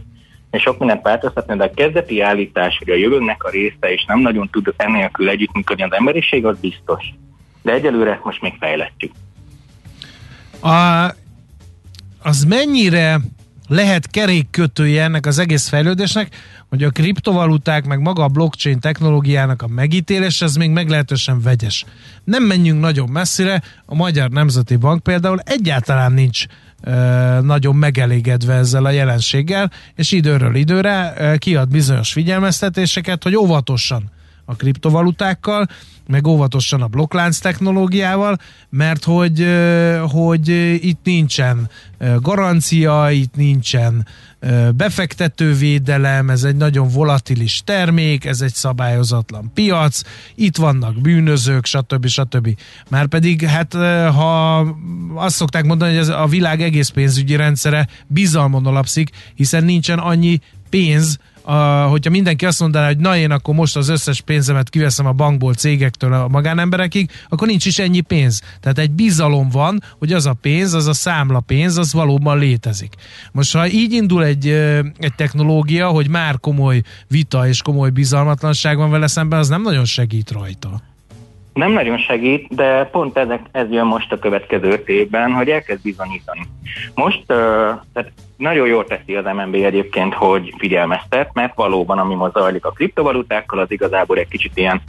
és 0.52 0.62
sok 0.62 0.80
mindent 0.80 1.04
változtatni, 1.04 1.56
de 1.56 1.64
a 1.64 1.74
kezdeti 1.74 2.22
állítás, 2.22 2.78
hogy 2.78 2.90
a 2.90 2.96
jövőnek 2.96 3.44
a 3.44 3.50
része, 3.50 3.92
és 3.92 4.06
nem 4.06 4.20
nagyon 4.20 4.50
tud 4.52 4.74
ennélkül 4.78 5.30
együttműködni 5.30 5.84
az 5.84 5.94
emberiség, 5.94 6.46
az 6.46 6.60
biztos. 6.60 7.04
De 7.62 7.72
egyelőre 7.72 8.20
most 8.24 8.42
még 8.42 8.54
fejlesztjük. 8.60 9.12
A, 10.62 11.06
az 12.22 12.44
mennyire 12.44 13.20
lehet 13.68 14.10
kerékkötője 14.10 15.04
ennek 15.04 15.26
az 15.26 15.40
egész 15.40 15.68
fejlődésnek, 15.68 16.36
hogy 16.70 16.84
a 16.84 16.90
kriptovaluták, 16.90 17.86
meg 17.86 18.00
maga 18.00 18.24
a 18.24 18.28
blockchain 18.28 18.80
technológiának 18.80 19.62
a 19.62 19.68
megítélés, 19.68 20.42
ez 20.42 20.56
még 20.56 20.70
meglehetősen 20.70 21.42
vegyes. 21.42 21.86
Nem 22.24 22.44
menjünk 22.44 22.80
nagyon 22.80 23.10
messzire, 23.10 23.62
a 23.86 23.96
Magyar 23.96 24.30
Nemzeti 24.30 24.76
Bank 24.76 25.04
például 25.04 25.40
egyáltalán 25.46 26.12
nincs 26.12 26.46
nagyon 27.42 27.76
megelégedve 27.76 28.54
ezzel 28.54 28.86
a 28.86 28.90
jelenséggel, 28.90 29.72
és 29.96 30.12
időről 30.12 30.56
időre 30.56 31.14
kiad 31.38 31.70
bizonyos 31.70 32.12
figyelmeztetéseket, 32.12 33.24
hogy 33.24 33.36
óvatosan 33.36 34.12
a 34.50 34.56
kriptovalutákkal, 34.56 35.68
meg 36.08 36.28
óvatosan 36.28 36.82
a 36.82 36.88
blokklánc 36.88 37.38
technológiával, 37.38 38.38
mert 38.70 39.04
hogy, 39.04 39.48
hogy 40.12 40.48
itt 40.86 41.00
nincsen 41.04 41.70
garancia, 42.20 43.12
itt 43.12 43.36
nincsen 43.36 44.08
befektetővédelem, 44.76 46.30
ez 46.30 46.44
egy 46.44 46.56
nagyon 46.56 46.88
volatilis 46.88 47.62
termék, 47.66 48.26
ez 48.26 48.42
egy 48.42 48.54
szabályozatlan 48.54 49.52
piac, 49.54 50.02
itt 50.36 50.58
vannak 50.58 51.02
bűnözők, 51.02 51.66
stb. 51.66 52.08
stb. 52.08 52.58
Már 52.90 53.08
pedig, 53.08 53.46
hát 53.46 53.74
ha 54.14 54.58
azt 55.16 55.36
szokták 55.36 55.66
mondani, 55.66 55.92
hogy 55.92 56.02
ez 56.02 56.10
a 56.10 56.26
világ 56.26 56.62
egész 56.62 56.90
pénzügyi 56.90 57.36
rendszere 57.36 57.88
bizalmon 58.08 58.66
alapszik, 58.66 59.10
hiszen 59.36 59.64
nincsen 59.64 60.00
annyi 60.00 60.40
pénz, 60.70 61.18
hogyha 61.90 62.10
mindenki 62.10 62.46
azt 62.46 62.60
mondaná, 62.60 62.86
hogy 62.86 62.98
na 62.98 63.18
én 63.18 63.32
akkor 63.32 63.56
most 63.56 63.76
az 63.76 63.88
összes 63.88 64.22
pénzemet 64.22 64.70
kiveszem 64.70 65.06
a 65.06 65.12
bankból, 65.12 65.54
cégektől 65.54 66.14
a 66.14 66.28
magánemberekig, 66.28 67.12
akkor 67.30 67.48
nincs 67.48 67.66
is 67.66 67.80
ennyi 67.80 68.02
pénz. 68.02 68.42
Tehát 68.60 68.78
egy 68.78 68.92
bizalom 68.92 69.50
van, 69.50 69.84
hogy 70.00 70.14
az 70.14 70.26
a 70.26 70.34
pénz, 70.34 70.74
az 70.74 70.88
a 70.88 70.94
számla 70.94 71.40
pénz, 71.40 71.78
az 71.78 71.94
valóban 71.94 72.38
létezik. 72.38 72.94
Most 73.32 73.56
ha 73.56 73.68
így 73.68 73.92
indul 73.92 74.24
egy, 74.24 74.48
egy 74.98 75.14
technológia, 75.16 75.88
hogy 75.88 76.10
már 76.10 76.40
komoly 76.40 76.82
vita 77.08 77.48
és 77.48 77.62
komoly 77.62 77.90
bizalmatlanság 77.90 78.78
van 78.78 78.90
vele 78.90 79.08
szemben, 79.08 79.40
az 79.40 79.48
nem 79.48 79.62
nagyon 79.62 79.86
segít 79.86 80.32
rajta. 80.32 80.89
Nem 81.60 81.72
nagyon 81.72 81.98
segít, 81.98 82.56
de 82.56 82.86
pont 82.86 83.18
ez, 83.18 83.28
ez 83.52 83.72
jön 83.72 83.86
most 83.86 84.12
a 84.12 84.20
következő 84.20 84.84
évben, 84.86 85.32
hogy 85.32 85.50
elkezd 85.50 85.82
bizonyítani. 85.82 86.42
Most 86.96 87.20
uh, 87.20 87.36
tehát 87.94 88.12
nagyon 88.38 88.68
jól 88.68 88.86
teszi 88.86 89.16
az 89.16 89.26
MNB 89.26 89.54
egyébként, 89.56 90.14
hogy 90.14 90.54
figyelmeztet, 90.58 91.30
mert 91.34 91.56
valóban, 91.56 91.98
ami 92.00 92.16
ma 92.16 92.30
zajlik 92.30 92.66
a 92.66 92.72
kriptovalutákkal, 92.72 93.60
az 93.60 93.72
igazából 93.72 94.18
egy 94.18 94.28
kicsit 94.28 94.58
ilyen 94.58 94.82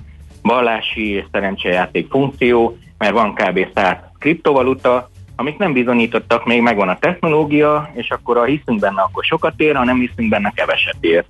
vallási 0.42 1.11
és 1.11 1.24
szerencsejáték 1.33 2.11
funkció, 2.11 2.78
mert 2.98 3.12
van 3.12 3.35
kb. 3.35 3.66
100 3.74 3.96
kriptovaluta, 4.18 5.11
amik 5.37 5.59
nem 5.59 5.72
bizonyítottak, 5.72 6.44
még 6.44 6.62
megvan 6.62 6.88
a 6.88 6.98
technológia, 6.98 7.90
és 7.94 8.11
akkor 8.11 8.37
ha 8.37 8.44
hiszünk 8.44 8.80
benne, 8.80 9.02
akkor 9.02 9.24
sokat 9.24 9.54
ér, 9.56 9.76
ha 9.76 9.85
nem 9.85 9.98
hiszünk 9.98 10.28
benne, 10.28 10.52
keveset 10.54 10.96
ér. 11.00 11.24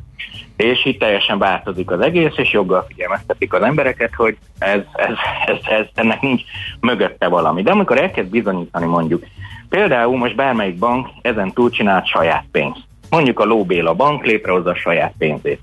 És 0.56 0.84
itt 0.84 0.98
teljesen 0.98 1.38
változik 1.38 1.90
az 1.90 2.00
egész, 2.00 2.32
és 2.36 2.52
joggal 2.52 2.84
figyelmeztetik 2.88 3.52
az 3.52 3.62
embereket, 3.62 4.14
hogy 4.14 4.36
ez, 4.58 4.80
ez, 4.92 5.14
ez, 5.46 5.56
ez, 5.62 5.86
ennek 5.94 6.20
nincs 6.20 6.42
mögötte 6.80 7.28
valami. 7.28 7.62
De 7.62 7.70
amikor 7.70 8.00
elkezd 8.00 8.30
bizonyítani 8.30 8.86
mondjuk, 8.86 9.24
például 9.68 10.16
most 10.16 10.36
bármelyik 10.36 10.78
bank 10.78 11.08
ezen 11.22 11.52
túl 11.52 11.70
csinált 11.70 12.06
saját 12.06 12.44
pénzt. 12.52 12.80
Mondjuk 13.10 13.40
a 13.40 13.44
Lóbéla 13.44 13.94
bank 13.94 14.24
létrehozza 14.24 14.70
a 14.70 14.74
saját 14.74 15.14
pénzét. 15.18 15.60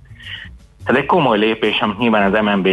Ez 0.84 0.96
egy 0.96 1.06
komoly 1.06 1.38
lépés, 1.38 1.80
amit 1.80 1.98
nyilván 1.98 2.34
az 2.34 2.42
MNB 2.42 2.68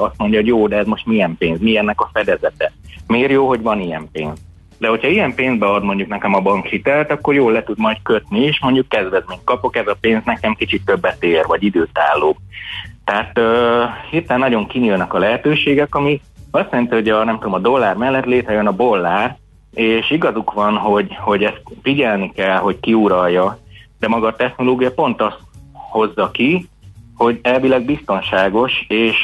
azt 0.00 0.18
mondja, 0.18 0.38
hogy 0.38 0.48
jó, 0.48 0.68
de 0.68 0.76
ez 0.76 0.86
most 0.86 1.06
milyen 1.06 1.36
pénz, 1.38 1.60
milyennek 1.60 2.00
a 2.00 2.10
fedezete. 2.12 2.72
Miért 3.06 3.30
jó, 3.30 3.48
hogy 3.48 3.62
van 3.62 3.80
ilyen 3.80 4.08
pénz? 4.12 4.45
De 4.78 4.88
hogyha 4.88 5.08
ilyen 5.08 5.34
pénzbe 5.34 5.66
ad 5.66 5.84
mondjuk 5.84 6.08
nekem 6.08 6.34
a 6.34 6.40
bank 6.40 6.66
hitelt, 6.66 7.10
akkor 7.10 7.34
jól 7.34 7.52
le 7.52 7.62
tud 7.62 7.78
majd 7.78 7.96
kötni, 8.02 8.40
és 8.40 8.60
mondjuk 8.60 8.88
kezdvezményt 8.88 9.44
kapok, 9.44 9.76
ez 9.76 9.86
a 9.86 9.96
pénz 10.00 10.24
nekem 10.24 10.54
kicsit 10.54 10.84
többet 10.84 11.22
ér, 11.22 11.44
vagy 11.46 11.62
időtálló. 11.62 12.36
Tehát 13.04 13.38
uh, 13.38 13.82
hirtelen 14.10 14.40
nagyon 14.40 14.66
kinyílnak 14.66 15.14
a 15.14 15.18
lehetőségek, 15.18 15.94
ami 15.94 16.20
azt 16.50 16.70
jelenti, 16.70 16.94
hogy 16.94 17.08
a, 17.08 17.24
nem 17.24 17.38
tudom, 17.38 17.52
a 17.52 17.58
dollár 17.58 17.96
mellett 17.96 18.24
létrejön 18.24 18.66
a 18.66 18.72
bollár, 18.72 19.36
és 19.74 20.10
igazuk 20.10 20.52
van, 20.52 20.76
hogy, 20.76 21.16
hogy 21.16 21.44
ezt 21.44 21.62
figyelni 21.82 22.32
kell, 22.34 22.56
hogy 22.56 22.80
kiuralja, 22.80 23.58
de 23.98 24.08
maga 24.08 24.26
a 24.26 24.36
technológia 24.36 24.92
pont 24.92 25.20
azt 25.20 25.38
hozza 25.72 26.30
ki, 26.30 26.68
hogy 27.14 27.40
elvileg 27.42 27.84
biztonságos, 27.84 28.84
és 28.88 29.16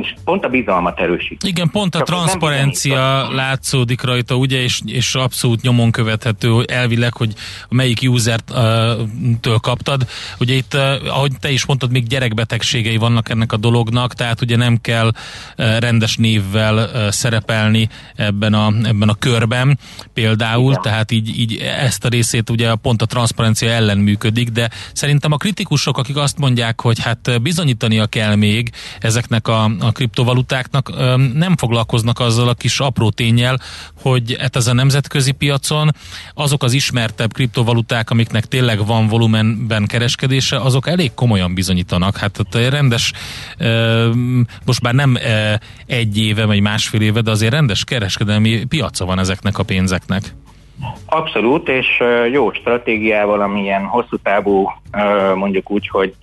és 0.00 0.14
pont 0.24 0.44
a 0.44 0.48
bizalmat 0.48 1.00
erősít. 1.00 1.42
Igen, 1.42 1.70
pont 1.70 1.94
a 1.94 1.98
Csak 1.98 2.06
transzparencia 2.06 3.32
látszódik 3.32 4.02
rajta, 4.02 4.34
ugye, 4.34 4.62
és, 4.62 4.80
és 4.86 5.14
abszolút 5.14 5.62
nyomon 5.62 5.90
követhető, 5.90 6.62
elvileg, 6.66 7.14
hogy 7.14 7.34
melyik 7.68 7.98
user-től 8.02 9.58
kaptad. 9.60 10.06
Ugye 10.38 10.54
itt, 10.54 10.74
ahogy 11.08 11.32
te 11.40 11.50
is 11.50 11.66
mondtad, 11.66 11.90
még 11.90 12.06
gyerekbetegségei 12.06 12.96
vannak 12.96 13.28
ennek 13.28 13.52
a 13.52 13.56
dolognak, 13.56 14.14
tehát 14.14 14.40
ugye 14.40 14.56
nem 14.56 14.80
kell 14.80 15.12
rendes 15.56 16.16
névvel 16.16 17.10
szerepelni 17.10 17.88
ebben 18.16 18.54
a, 18.54 18.72
ebben 18.82 19.08
a 19.08 19.14
körben 19.14 19.78
például, 20.14 20.70
Igen. 20.70 20.82
tehát 20.82 21.10
így, 21.10 21.38
így 21.38 21.56
ezt 21.56 22.04
a 22.04 22.08
részét 22.08 22.50
ugye 22.50 22.74
pont 22.74 23.02
a 23.02 23.06
transzparencia 23.06 23.70
ellen 23.70 23.98
működik, 23.98 24.48
de 24.48 24.70
szerintem 24.92 25.32
a 25.32 25.36
kritikusok, 25.36 25.98
akik 25.98 26.16
azt 26.16 26.38
mondják, 26.38 26.80
hogy 26.80 27.02
hát 27.02 27.42
bizonyítania 27.42 28.06
kell 28.06 28.34
még 28.34 28.70
ezeknek 29.00 29.48
a, 29.48 29.70
a 29.84 29.92
kriptovalutáknak 29.92 30.92
nem 31.34 31.56
foglalkoznak 31.56 32.20
azzal 32.20 32.48
a 32.48 32.54
kis 32.54 32.80
apró 32.80 33.10
tényel, 33.10 33.60
hogy 34.02 34.36
hát 34.40 34.56
ez 34.56 34.66
a 34.66 34.74
nemzetközi 34.74 35.32
piacon 35.32 35.90
azok 36.34 36.62
az 36.62 36.72
ismertebb 36.72 37.32
kriptovaluták, 37.32 38.10
amiknek 38.10 38.44
tényleg 38.44 38.86
van 38.86 39.06
volumenben 39.06 39.86
kereskedése, 39.86 40.56
azok 40.56 40.88
elég 40.88 41.14
komolyan 41.14 41.54
bizonyítanak. 41.54 42.16
Hát 42.16 42.38
a 42.38 42.58
rendes, 42.58 43.12
most 44.64 44.82
már 44.82 44.94
nem 44.94 45.18
egy 45.86 46.18
éve, 46.18 46.44
vagy 46.44 46.60
másfél 46.60 47.00
éve, 47.00 47.20
de 47.20 47.30
azért 47.30 47.52
rendes 47.52 47.84
kereskedelmi 47.84 48.64
piaca 48.64 49.04
van 49.04 49.18
ezeknek 49.18 49.58
a 49.58 49.62
pénzeknek. 49.62 50.34
Abszolút, 51.06 51.68
és 51.68 51.86
jó 52.32 52.52
stratégiával, 52.52 53.40
amilyen 53.40 53.82
hosszú 53.84 54.16
távú, 54.22 54.70
mondjuk 55.34 55.70
úgy, 55.70 55.88
hogy 55.88 56.14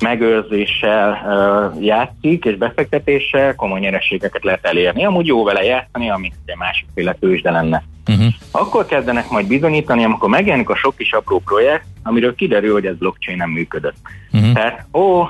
megőrzéssel 0.00 1.18
játszik, 1.80 2.44
és 2.44 2.56
befektetéssel 2.56 3.54
komoly 3.54 3.80
nyereségeket 3.80 4.44
lehet 4.44 4.64
elérni. 4.64 5.04
Amúgy 5.04 5.26
jó 5.26 5.44
vele 5.44 5.64
játszani, 5.64 6.10
ami 6.10 6.32
egy 6.44 6.56
másikféle 6.56 7.16
tőzsde 7.20 7.50
lenne. 7.50 7.82
Uh-huh. 8.06 8.32
Akkor 8.50 8.86
kezdenek 8.86 9.30
majd 9.30 9.46
bizonyítani, 9.46 10.04
amikor 10.04 10.28
megjelenik 10.28 10.68
a 10.68 10.76
sok 10.76 10.96
kis 10.96 11.12
apró 11.12 11.38
projekt, 11.38 11.84
amiről 12.02 12.34
kiderül, 12.34 12.72
hogy 12.72 12.86
ez 12.86 12.96
blockchain 12.96 13.36
nem 13.36 13.50
működött. 13.50 13.96
Uh-huh. 14.32 14.52
Tehát, 14.52 14.86
ó, 14.92 15.22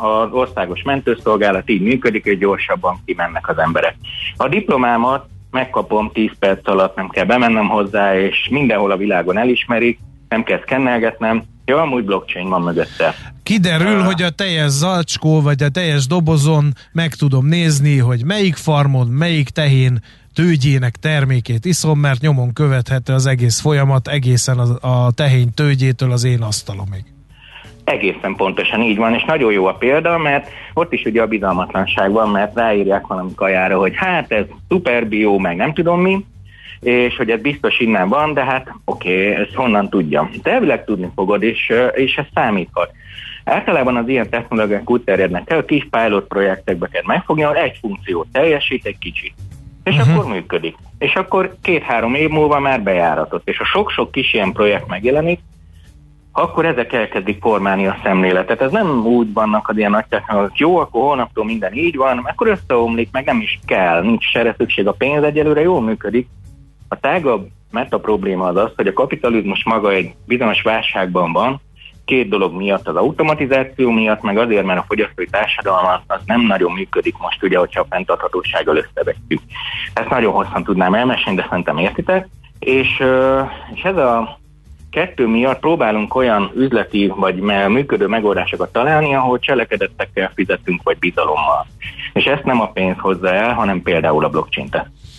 az 0.00 0.32
országos 0.32 0.82
mentőszolgálat 0.82 1.70
így 1.70 1.82
működik, 1.82 2.24
hogy 2.24 2.38
gyorsabban 2.38 3.02
kimennek 3.04 3.48
az 3.48 3.58
emberek. 3.58 3.94
A 4.36 4.48
diplomámat 4.48 5.26
megkapom 5.50 6.10
10 6.12 6.30
perc 6.38 6.68
alatt, 6.68 6.96
nem 6.96 7.08
kell 7.08 7.24
bemennem 7.24 7.68
hozzá, 7.68 8.18
és 8.18 8.48
mindenhol 8.50 8.90
a 8.90 8.96
világon 8.96 9.38
elismerik, 9.38 9.98
nem 10.28 10.42
kell 10.42 10.60
szkennelgetnem, 10.60 11.42
jó, 11.64 11.76
amúgy 11.76 12.04
blockchain 12.04 12.48
van 12.48 12.62
mögötte. 12.62 13.14
Kiderül, 13.42 13.98
uh, 13.98 14.04
hogy 14.04 14.22
a 14.22 14.30
teljes 14.30 14.70
zacskó, 14.70 15.40
vagy 15.40 15.62
a 15.62 15.68
teljes 15.68 16.06
dobozon 16.06 16.72
meg 16.92 17.14
tudom 17.14 17.46
nézni, 17.46 17.98
hogy 17.98 18.24
melyik 18.24 18.54
farmon, 18.54 19.06
melyik 19.06 19.48
tehén 19.48 20.02
tőgyének 20.34 20.96
termékét 20.96 21.64
iszom, 21.64 21.98
mert 21.98 22.20
nyomon 22.20 22.52
követhető 22.52 23.12
az 23.12 23.26
egész 23.26 23.60
folyamat 23.60 24.08
egészen 24.08 24.58
a, 24.58 24.88
a 24.88 25.10
tehén 25.10 25.54
tőgyétől 25.54 26.12
az 26.12 26.24
én 26.24 26.42
asztalomig. 26.42 27.04
Egészen 27.84 28.34
pontosan 28.36 28.80
így 28.80 28.96
van, 28.96 29.14
és 29.14 29.24
nagyon 29.24 29.52
jó 29.52 29.66
a 29.66 29.74
példa, 29.74 30.18
mert 30.18 30.48
ott 30.74 30.92
is 30.92 31.04
ugye 31.04 31.22
a 31.22 31.26
bizalmatlanság 31.26 32.10
van, 32.10 32.28
mert 32.28 32.56
ráírják 32.56 33.06
valami 33.06 33.34
kajára, 33.34 33.78
hogy 33.78 33.92
hát 33.96 34.32
ez 34.32 34.44
szuper 34.68 35.06
bio, 35.06 35.38
meg 35.38 35.56
nem 35.56 35.74
tudom 35.74 36.00
mi, 36.00 36.24
és 36.80 37.16
hogy 37.16 37.30
ez 37.30 37.40
biztos 37.40 37.78
innen 37.78 38.08
van, 38.08 38.34
de 38.34 38.44
hát 38.44 38.74
oké, 38.84 39.30
okay, 39.30 39.42
ezt 39.42 39.54
honnan 39.54 39.88
tudja. 39.88 40.30
Te 40.42 40.50
elvileg 40.50 40.84
tudni 40.84 41.10
fogod, 41.14 41.42
és, 41.42 41.72
és 41.94 42.16
ez 42.16 42.24
számíthat. 42.34 42.92
Általában 43.44 43.96
az 43.96 44.08
ilyen 44.08 44.30
technológiák 44.30 44.90
úgy 44.90 45.02
terjednek 45.02 45.50
el, 45.50 45.64
kis 45.64 45.88
pilot 45.90 46.26
projektekbe 46.26 46.88
kell 46.88 47.02
megfogni, 47.06 47.42
ahol 47.42 47.56
egy 47.56 47.78
funkciót 47.80 48.26
teljesít 48.32 48.86
egy 48.86 48.98
kicsit. 48.98 49.34
És 49.84 49.96
uh-huh. 49.96 50.16
akkor 50.16 50.32
működik. 50.32 50.76
És 50.98 51.14
akkor 51.14 51.56
két-három 51.62 52.14
év 52.14 52.28
múlva 52.28 52.60
már 52.60 52.82
bejáratott. 52.82 53.48
És 53.48 53.58
a 53.58 53.64
sok-sok 53.64 54.10
kis 54.10 54.32
ilyen 54.32 54.52
projekt 54.52 54.86
megjelenik, 54.86 55.40
akkor 56.32 56.66
ezek 56.66 56.92
elkezdik 56.92 57.40
formálni 57.40 57.86
a 57.86 57.98
szemléletet. 58.02 58.60
Ez 58.60 58.70
nem 58.70 59.06
úgy 59.06 59.32
vannak 59.32 59.68
az 59.68 59.76
ilyen 59.76 59.90
nagy 59.90 60.06
technológiák, 60.08 60.58
jó, 60.58 60.76
akkor 60.76 61.02
holnaptól 61.02 61.44
minden 61.44 61.72
így 61.72 61.96
van, 61.96 62.18
akkor 62.18 62.46
összeomlik, 62.46 63.08
meg 63.12 63.24
nem 63.24 63.40
is 63.40 63.60
kell, 63.66 64.02
nincs 64.02 64.36
erre 64.36 64.54
szükség. 64.58 64.86
A 64.86 64.92
pénz 64.92 65.22
egyelőre 65.22 65.60
jól 65.60 65.80
működik. 65.80 66.28
A 66.88 67.00
tágabb 67.00 67.48
meta 67.70 68.00
probléma 68.00 68.46
az 68.46 68.56
az, 68.56 68.72
hogy 68.76 68.86
a 68.86 68.92
kapitalizmus 68.92 69.64
maga 69.64 69.92
egy 69.92 70.14
bizonyos 70.26 70.62
válságban 70.62 71.32
van, 71.32 71.60
két 72.04 72.28
dolog 72.28 72.54
miatt, 72.54 72.88
az 72.88 72.96
automatizáció 72.96 73.90
miatt, 73.90 74.22
meg 74.22 74.38
azért, 74.38 74.64
mert 74.64 74.78
a 74.78 74.84
fogyasztói 74.88 75.26
társadalom 75.26 75.86
az 76.06 76.20
nem 76.26 76.40
nagyon 76.40 76.72
működik 76.72 77.16
most, 77.18 77.42
ugye, 77.42 77.58
hogyha 77.58 77.80
a 77.80 77.86
fenntarthatósággal 77.90 78.76
összevetjük. 78.76 79.40
Ezt 79.94 80.08
nagyon 80.08 80.32
hosszan 80.32 80.64
tudnám 80.64 80.94
elmesélni, 80.94 81.40
de 81.40 81.46
szerintem 81.48 81.78
értitek. 81.78 82.28
És, 82.58 83.02
és 83.74 83.82
ez 83.82 83.96
a 83.96 84.40
kettő 84.90 85.26
miatt 85.26 85.60
próbálunk 85.60 86.14
olyan 86.14 86.50
üzleti 86.54 87.12
vagy 87.16 87.40
működő 87.68 88.06
megoldásokat 88.06 88.72
találni, 88.72 89.14
ahol 89.14 89.38
cselekedettekkel 89.38 90.30
fizetünk, 90.34 90.82
vagy 90.82 90.98
bizalommal. 90.98 91.66
És 92.12 92.24
ezt 92.24 92.44
nem 92.44 92.60
a 92.60 92.70
pénz 92.70 92.98
hozza 92.98 93.34
el, 93.34 93.52
hanem 93.52 93.82
például 93.82 94.24
a 94.24 94.28
blockchain 94.28 94.68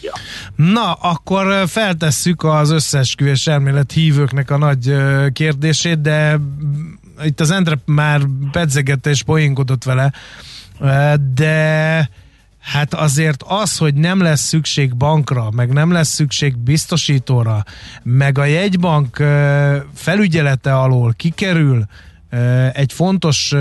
Ja. 0.03 0.13
Na, 0.55 0.93
akkor 0.93 1.67
feltesszük 1.67 2.43
az 2.43 2.69
összeesküvés 2.69 3.47
elmélet 3.47 3.91
hívőknek 3.91 4.51
a 4.51 4.57
nagy 4.57 4.95
kérdését, 5.33 6.01
de 6.01 6.39
itt 7.23 7.39
az 7.39 7.51
Endre 7.51 7.75
már 7.85 8.21
pedzegette 8.51 9.09
és 9.09 9.23
poénkodott 9.23 9.83
vele, 9.83 10.13
de 11.33 12.09
Hát 12.63 12.93
azért 12.93 13.43
az, 13.47 13.77
hogy 13.77 13.93
nem 13.93 14.21
lesz 14.21 14.41
szükség 14.41 14.95
bankra, 14.95 15.51
meg 15.51 15.73
nem 15.73 15.91
lesz 15.91 16.09
szükség 16.09 16.57
biztosítóra, 16.57 17.63
meg 18.03 18.37
a 18.37 18.45
jegybank 18.45 19.15
felügyelete 19.93 20.75
alól 20.77 21.13
kikerül 21.17 21.85
egy 22.73 22.93
fontos 22.93 23.53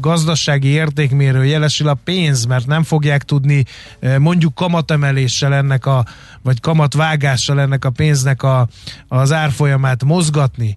gazdasági 0.00 0.68
értékmérő 0.68 1.44
jelesül 1.44 1.88
a 1.88 1.96
pénz, 2.04 2.44
mert 2.44 2.66
nem 2.66 2.82
fogják 2.82 3.22
tudni 3.22 3.64
mondjuk 4.18 4.54
kamatemeléssel 4.54 5.54
ennek 5.54 5.86
a, 5.86 6.04
vagy 6.42 6.60
kamatvágással 6.60 7.60
ennek 7.60 7.84
a 7.84 7.90
pénznek 7.90 8.42
a, 8.42 8.66
az 9.08 9.32
árfolyamát 9.32 10.04
mozgatni. 10.04 10.74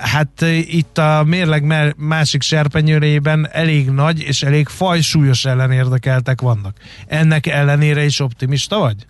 Hát 0.00 0.44
itt 0.66 0.98
a 0.98 1.24
mérleg 1.26 1.94
másik 1.96 2.42
serpenyőrében 2.42 3.48
elég 3.52 3.90
nagy 3.90 4.20
és 4.20 4.42
elég 4.42 4.68
fajsúlyos 4.68 5.44
ellenérdekeltek 5.44 6.40
vannak. 6.40 6.76
Ennek 7.06 7.46
ellenére 7.46 8.04
is 8.04 8.20
optimista 8.20 8.78
vagy? 8.78 9.06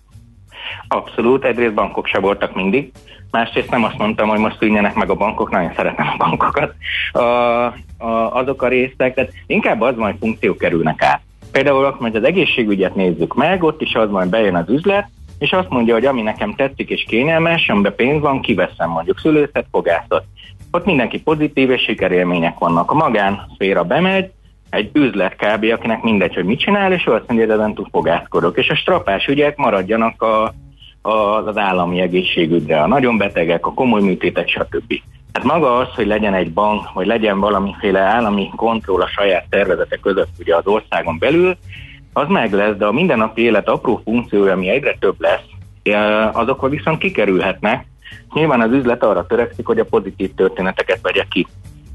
Abszolút, 0.87 1.43
egyrészt 1.43 1.73
bankok 1.73 2.07
se 2.07 2.19
voltak 2.19 2.55
mindig 2.55 2.91
Másrészt 3.33 3.69
nem 3.69 3.83
azt 3.83 3.97
mondtam, 3.97 4.27
hogy 4.29 4.39
most 4.39 4.57
szűnjenek 4.57 4.95
meg 4.95 5.09
a 5.09 5.15
bankok, 5.15 5.49
nagyon 5.49 5.73
szeretem 5.75 6.07
a 6.07 6.17
bankokat. 6.17 6.73
A, 7.11 7.19
a, 7.19 7.73
azok 8.33 8.61
a 8.61 8.67
részek, 8.67 9.13
tehát 9.13 9.31
inkább 9.47 9.81
az 9.81 9.95
majd 9.95 10.15
funkciók 10.19 10.57
kerülnek 10.57 11.01
át. 11.01 11.21
Például, 11.51 11.95
hogy 11.99 12.15
az 12.15 12.23
egészségügyet 12.23 12.95
nézzük 12.95 13.35
meg, 13.35 13.63
ott 13.63 13.81
is 13.81 13.93
az 13.93 14.09
majd 14.09 14.29
bejön 14.29 14.55
az 14.55 14.69
üzlet, 14.69 15.09
és 15.39 15.51
azt 15.51 15.69
mondja, 15.69 15.93
hogy 15.93 16.05
ami 16.05 16.21
nekem 16.21 16.55
tetszik 16.55 16.89
és 16.89 17.05
kényelmes, 17.07 17.69
amiben 17.69 17.95
pénz 17.95 18.21
van, 18.21 18.41
kiveszem 18.41 18.89
mondjuk 18.89 19.19
szülőszet, 19.19 19.65
fogászat. 19.71 20.23
Ott 20.71 20.85
mindenki 20.85 21.21
pozitív 21.21 21.69
és 21.69 21.81
sikerélmények 21.81 22.57
vannak. 22.57 22.91
A 22.91 22.95
magán 22.95 23.49
szféra 23.53 23.83
bemegy, 23.83 24.31
egy 24.69 24.89
üzlet 24.93 25.35
kb., 25.35 25.65
akinek 25.71 26.01
mindegy, 26.01 26.33
hogy 26.33 26.45
mit 26.45 26.59
csinál, 26.59 26.93
és 26.93 27.07
ő 27.07 27.11
azt 27.11 27.27
mondja, 27.27 27.45
hogy 27.45 27.55
ezen 27.55 27.73
túl 27.73 27.87
fogászkodok. 27.91 28.57
És 28.57 28.69
a 28.69 28.75
strapás 28.75 29.27
ügyek 29.27 29.57
maradjanak 29.57 30.21
a, 30.21 30.53
az 31.03 31.57
állami 31.57 31.99
egészségügyre, 31.99 32.81
a 32.81 32.87
nagyon 32.87 33.17
betegek, 33.17 33.65
a 33.65 33.73
komoly 33.73 34.01
műtétek, 34.01 34.47
stb. 34.47 34.93
Hát 35.33 35.43
maga 35.43 35.77
az, 35.77 35.87
hogy 35.95 36.07
legyen 36.07 36.33
egy 36.33 36.53
bank, 36.53 36.93
vagy 36.93 37.05
legyen 37.05 37.39
valamiféle 37.39 37.99
állami 37.99 38.49
kontroll 38.55 39.01
a 39.01 39.07
saját 39.07 39.45
szervezete 39.49 39.97
között 39.97 40.29
ugye 40.39 40.55
az 40.55 40.67
országon 40.67 41.17
belül, 41.17 41.57
az 42.13 42.27
meg 42.27 42.53
lesz, 42.53 42.75
de 42.75 42.85
a 42.85 42.91
mindennapi 42.91 43.41
élet 43.41 43.67
apró 43.67 44.01
funkciója, 44.03 44.53
ami 44.53 44.69
egyre 44.69 44.95
több 44.99 45.15
lesz, 45.17 45.43
azokról 46.31 46.69
viszont 46.69 46.97
kikerülhetnek. 46.97 47.85
Nyilván 48.33 48.61
az 48.61 48.71
üzlet 48.71 49.03
arra 49.03 49.25
törekszik, 49.25 49.65
hogy 49.65 49.79
a 49.79 49.85
pozitív 49.85 50.33
történeteket 50.35 50.99
vegye 51.01 51.23
ki. 51.29 51.47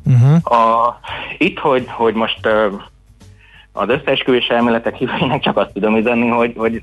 Uh-huh. 0.05 0.53
A, 0.53 0.99
itt, 1.39 1.59
hogy, 1.59 1.85
hogy 1.89 2.15
most 2.15 2.49
az 3.79 3.89
összeesküvés 3.89 4.47
elméletek 4.47 4.95
hívőinek 4.95 5.43
csak 5.43 5.57
azt 5.57 5.73
tudom 5.73 5.97
üzenni, 5.97 6.29
hogy, 6.29 6.53
hogy 6.57 6.83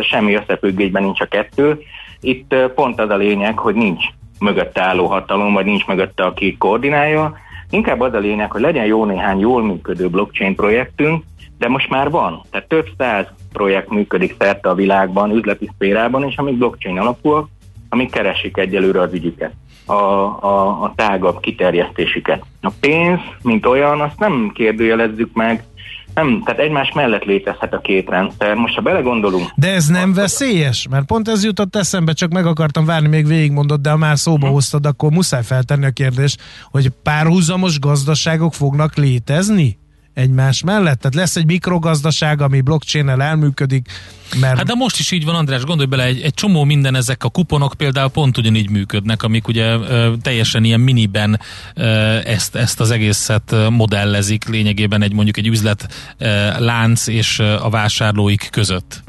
semmi 0.00 0.34
összefüggésben 0.34 1.02
nincs 1.02 1.20
a 1.20 1.26
kettő. 1.26 1.80
Itt 2.20 2.54
pont 2.74 3.00
az 3.00 3.10
a 3.10 3.16
lényeg, 3.16 3.58
hogy 3.58 3.74
nincs 3.74 4.04
mögötte 4.38 4.82
álló 4.82 5.06
hatalom, 5.06 5.52
vagy 5.52 5.64
nincs 5.64 5.86
mögötte, 5.86 6.24
aki 6.24 6.56
koordinálja. 6.56 7.36
Inkább 7.70 8.00
az 8.00 8.14
a 8.14 8.18
lényeg, 8.18 8.50
hogy 8.50 8.60
legyen 8.60 8.84
jó 8.84 9.04
néhány 9.04 9.38
jól 9.38 9.62
működő 9.62 10.08
blockchain 10.08 10.54
projektünk, 10.54 11.24
de 11.58 11.68
most 11.68 11.88
már 11.88 12.10
van. 12.10 12.42
Tehát 12.50 12.68
több 12.68 12.86
száz 12.98 13.26
projekt 13.52 13.90
működik 13.90 14.34
szerte 14.38 14.68
a 14.68 14.74
világban, 14.74 15.30
üzleti 15.30 15.70
szférában, 15.74 16.24
és 16.24 16.36
amik 16.36 16.58
blockchain 16.58 16.98
alapúak, 16.98 17.48
amik 17.88 18.10
keresik 18.10 18.56
egyelőre 18.56 19.00
az 19.00 19.12
ügyüket, 19.12 19.52
a, 19.86 19.92
a, 19.92 20.82
a 20.82 20.92
tágabb 20.96 21.40
kiterjesztésüket. 21.40 22.44
A 22.62 22.70
pénz, 22.80 23.20
mint 23.42 23.66
olyan, 23.66 24.00
azt 24.00 24.18
nem 24.18 24.50
kérdőjelezzük 24.54 25.32
meg, 25.32 25.64
nem, 26.14 26.42
tehát 26.44 26.60
egymás 26.60 26.92
mellett 26.94 27.24
létezhet 27.24 27.72
a 27.72 27.78
két 27.78 28.08
rendszer. 28.08 28.54
Most 28.54 28.74
ha 28.74 28.80
belegondolunk... 28.80 29.50
De 29.54 29.72
ez 29.72 29.86
nem 29.86 30.14
veszélyes? 30.14 30.86
Mert 30.90 31.06
pont 31.06 31.28
ez 31.28 31.44
jutott 31.44 31.76
eszembe, 31.76 32.12
csak 32.12 32.32
meg 32.32 32.46
akartam 32.46 32.84
várni, 32.84 33.08
még 33.08 33.26
végigmondod, 33.26 33.80
de 33.80 33.90
ha 33.90 33.96
már 33.96 34.18
szóba 34.18 34.46
hm. 34.46 34.52
hoztad, 34.52 34.86
akkor 34.86 35.10
muszáj 35.10 35.42
feltenni 35.42 35.86
a 35.86 35.90
kérdést, 35.90 36.40
hogy 36.70 36.88
párhuzamos 37.02 37.78
gazdaságok 37.78 38.54
fognak 38.54 38.96
létezni? 38.96 39.78
Egymás 40.14 40.62
mellett? 40.62 40.98
Tehát 40.98 41.14
lesz 41.14 41.36
egy 41.36 41.46
mikrogazdaság, 41.46 42.40
ami 42.40 42.60
blockchain-el 42.60 43.22
elműködik, 43.22 43.88
mert... 44.40 44.56
Hát 44.56 44.66
de 44.66 44.74
most 44.74 44.98
is 44.98 45.10
így 45.10 45.24
van, 45.24 45.34
András, 45.34 45.64
gondolj 45.64 45.88
bele, 45.88 46.04
egy, 46.04 46.20
egy 46.20 46.34
csomó 46.34 46.64
minden 46.64 46.94
ezek 46.94 47.24
a 47.24 47.28
kuponok 47.28 47.74
például 47.76 48.08
pont 48.08 48.38
ugyanígy 48.38 48.70
működnek, 48.70 49.22
amik 49.22 49.48
ugye 49.48 49.64
ö, 49.64 50.12
teljesen 50.22 50.64
ilyen 50.64 50.80
miniben 50.80 51.40
ö, 51.74 51.84
ezt, 52.24 52.56
ezt 52.56 52.80
az 52.80 52.90
egészet 52.90 53.54
modellezik, 53.70 54.48
lényegében 54.48 55.02
egy 55.02 55.12
mondjuk 55.12 55.36
egy 55.36 55.46
üzlet 55.46 55.88
ö, 56.18 56.26
lánc 56.58 57.06
és 57.06 57.38
a 57.38 57.70
vásárlóik 57.70 58.48
között. 58.50 59.02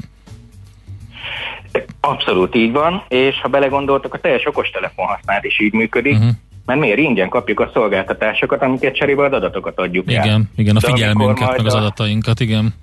Abszolút 2.00 2.54
így 2.54 2.72
van, 2.72 3.04
és 3.08 3.40
ha 3.40 3.48
belegondoltak, 3.48 4.14
a 4.14 4.18
teljes 4.18 4.46
okostelefon 4.46 5.06
használat 5.06 5.44
is 5.44 5.60
így 5.60 5.72
működik. 5.72 6.12
Uh-huh 6.12 6.30
mert 6.66 6.80
miért 6.80 6.98
ingyen 6.98 7.28
kapjuk 7.28 7.60
a 7.60 7.70
szolgáltatásokat, 7.72 8.62
amiket 8.62 8.94
cserébe 8.94 9.24
az 9.24 9.32
adatokat 9.32 9.78
adjuk 9.78 10.10
igen, 10.10 10.28
el. 10.28 10.42
Igen, 10.56 10.76
a 10.76 10.80
figyelmünket, 10.80 11.56
meg 11.56 11.66
az 11.66 11.74
adatainkat, 11.74 12.40
igen. 12.40 12.74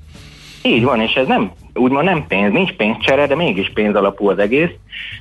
Így 0.61 0.83
van, 0.83 1.01
és 1.01 1.13
ez 1.13 1.27
nem, 1.27 1.51
úgymond 1.73 2.05
nem 2.05 2.25
pénz, 2.27 2.51
nincs 2.51 2.71
pénzcsere, 2.71 3.27
de 3.27 3.35
mégis 3.35 3.71
pénz 3.73 3.95
alapú 3.95 4.29
az 4.29 4.39
egész. 4.39 4.69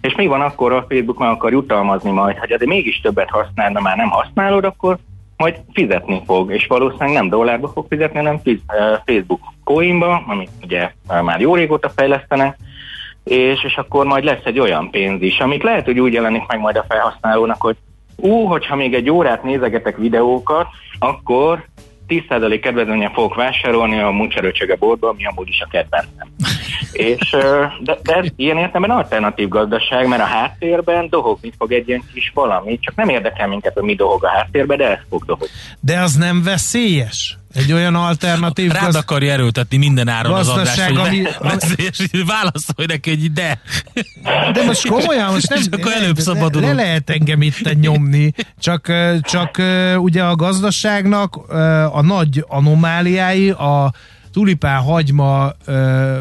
És 0.00 0.14
mi 0.14 0.26
van 0.26 0.40
akkor, 0.40 0.72
a 0.72 0.86
Facebook 0.88 1.18
meg 1.18 1.28
akar 1.28 1.52
jutalmazni 1.52 2.10
majd, 2.10 2.36
hogy 2.36 2.52
azért 2.52 2.70
mégis 2.70 3.00
többet 3.00 3.30
használna, 3.30 3.80
már 3.80 3.96
nem 3.96 4.08
használod, 4.08 4.64
akkor 4.64 4.98
majd 5.36 5.60
fizetni 5.72 6.22
fog, 6.26 6.52
és 6.52 6.66
valószínűleg 6.66 7.12
nem 7.12 7.28
dollárba 7.28 7.68
fog 7.68 7.86
fizetni, 7.88 8.18
hanem 8.18 8.40
eh, 8.44 8.56
Facebook 9.04 9.40
coinba, 9.64 10.24
amit 10.26 10.50
ugye 10.62 10.92
már 11.22 11.40
jó 11.40 11.54
régóta 11.54 11.88
fejlesztenek, 11.88 12.56
és, 13.24 13.64
és 13.64 13.76
akkor 13.76 14.06
majd 14.06 14.24
lesz 14.24 14.44
egy 14.44 14.58
olyan 14.58 14.90
pénz 14.90 15.22
is, 15.22 15.38
amit 15.38 15.62
lehet, 15.62 15.84
hogy 15.84 16.00
úgy 16.00 16.12
jelenik 16.12 16.46
meg 16.46 16.60
majd 16.60 16.76
a 16.76 16.84
felhasználónak, 16.88 17.60
hogy 17.60 17.76
ú, 18.16 18.44
hogyha 18.44 18.76
még 18.76 18.94
egy 18.94 19.10
órát 19.10 19.42
nézegetek 19.42 19.96
videókat, 19.96 20.66
akkor 20.98 21.64
10% 22.08 22.58
kedvezményen 22.62 23.12
fogok 23.12 23.34
vásárolni 23.34 24.00
a 24.00 24.10
muncserőcsöge 24.10 24.76
boltba, 24.76 25.08
ami 25.08 25.26
amúgy 25.26 25.48
is 25.48 25.60
a 25.60 25.68
kedvencem. 25.70 26.28
És, 26.92 27.36
de, 27.80 27.98
de 28.02 28.14
ez 28.14 28.26
ilyen 28.36 28.56
értelemben 28.56 28.96
alternatív 28.96 29.48
gazdaság, 29.48 30.08
mert 30.08 30.22
a 30.22 30.26
háttérben 30.26 31.08
dohogni 31.08 31.52
fog 31.58 31.72
egy 31.72 31.88
ilyen 31.88 32.02
kis 32.14 32.30
valami, 32.34 32.78
csak 32.78 32.94
nem 32.94 33.08
érdekel 33.08 33.48
minket, 33.48 33.72
hogy 33.72 33.82
mi 33.82 33.94
dohog 33.94 34.24
a 34.24 34.28
háttérben, 34.28 34.76
de 34.76 34.90
ez 34.90 34.98
fog 35.08 35.24
dohogni. 35.24 35.54
De 35.80 36.00
az 36.00 36.14
nem 36.14 36.42
veszélyes? 36.42 37.36
Egy 37.54 37.72
olyan 37.72 37.94
alternatív... 37.94 38.70
Rád 38.70 38.84
gaz... 38.84 38.94
akarja 38.94 39.32
erőltetni 39.32 39.76
minden 39.76 40.08
áron 40.08 40.32
az 40.32 40.48
adás, 40.48 40.80
hogy 40.80 40.96
ami... 40.96 41.22
Ne, 41.42 42.24
válaszolj 42.24 42.86
neki 42.86 43.10
egy 43.10 43.32
de. 43.32 43.60
De 44.52 44.64
most 44.64 44.88
komolyan, 44.88 45.32
most 45.32 45.48
nem... 45.48 45.58
És 45.58 45.66
akkor 45.70 45.92
előbb 45.92 46.18
szabadulunk. 46.18 46.74
Le, 46.74 46.82
le 46.82 46.86
lehet 46.86 47.10
engem 47.10 47.42
itt 47.42 47.80
nyomni, 47.80 48.32
csak, 48.58 48.92
csak 49.20 49.62
ugye 49.96 50.22
a 50.22 50.36
gazdaságnak 50.36 51.36
a 51.92 52.02
nagy 52.02 52.44
anomáliái, 52.48 53.50
a 53.50 53.92
tulipán 54.32 54.82
hagyma 54.82 55.50
ö, 55.64 56.18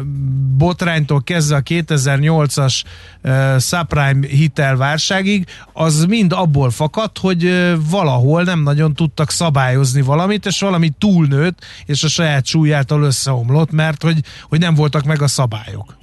botránytól 0.58 1.22
kezdve 1.24 1.56
a 1.56 1.60
2008-as 1.60 2.82
ö, 3.22 3.56
subprime 3.58 4.26
hitelválságig, 4.26 5.46
az 5.72 6.04
mind 6.04 6.32
abból 6.32 6.70
fakadt, 6.70 7.18
hogy 7.18 7.72
valahol 7.90 8.42
nem 8.42 8.62
nagyon 8.62 8.94
tudtak 8.94 9.30
szabályozni 9.30 10.02
valamit, 10.02 10.46
és 10.46 10.60
valami 10.60 10.90
túlnőtt, 10.98 11.58
és 11.86 12.02
a 12.02 12.08
saját 12.08 12.46
súlyától 12.46 13.02
összeomlott, 13.02 13.72
mert 13.72 14.02
hogy, 14.02 14.18
hogy 14.48 14.58
nem 14.58 14.74
voltak 14.74 15.04
meg 15.04 15.22
a 15.22 15.28
szabályok. 15.28 15.96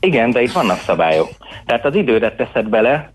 Igen, 0.00 0.30
de 0.30 0.42
itt 0.42 0.52
vannak 0.52 0.78
szabályok. 0.78 1.28
Tehát 1.66 1.84
az 1.84 1.94
időre 1.94 2.34
teszed 2.34 2.68
bele, 2.68 3.10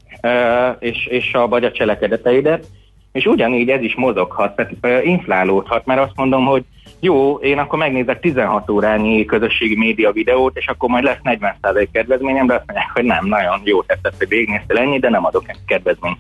és, 0.80 1.06
és 1.06 1.34
a, 1.34 1.48
vagy 1.48 1.64
a 1.64 1.72
cselekedeteidet, 1.72 2.66
és 3.12 3.26
ugyanígy 3.26 3.70
ez 3.70 3.82
is 3.82 3.95
mozoghat, 3.95 4.55
tehát 4.55 5.05
inflálódhat, 5.05 5.86
mert 5.86 6.01
azt 6.01 6.16
mondom, 6.16 6.45
hogy 6.45 6.64
jó, 6.99 7.36
én 7.36 7.57
akkor 7.57 7.80
megnézek 7.80 8.20
16 8.20 8.70
órányi 8.70 9.26
közösségi 9.26 9.78
média 9.78 10.12
videót, 10.12 10.57
és 10.57 10.68
akkor 10.68 10.89
majd 10.89 11.03
lesz 11.03 11.20
40% 11.24 11.88
kedvezményem, 11.91 12.47
de 12.47 12.53
azt 12.53 12.64
mondják, 12.66 12.91
hogy 12.93 13.03
nem, 13.03 13.26
nagyon 13.26 13.62
jó 13.64 13.84
tetszett, 13.84 14.18
hogy 14.18 14.28
végignéztél 14.28 14.78
ennyi, 14.78 14.99
de 14.99 15.09
nem 15.09 15.26
adok 15.26 15.45
kedvezményt. 15.66 16.18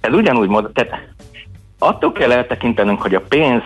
Ez 0.00 0.12
ugyanúgy 0.12 0.48
mozog, 0.48 0.72
tehát 0.72 1.08
attól 1.78 2.12
kell 2.12 2.32
eltekintenünk, 2.32 3.02
hogy 3.02 3.14
a 3.14 3.20
pénz, 3.20 3.62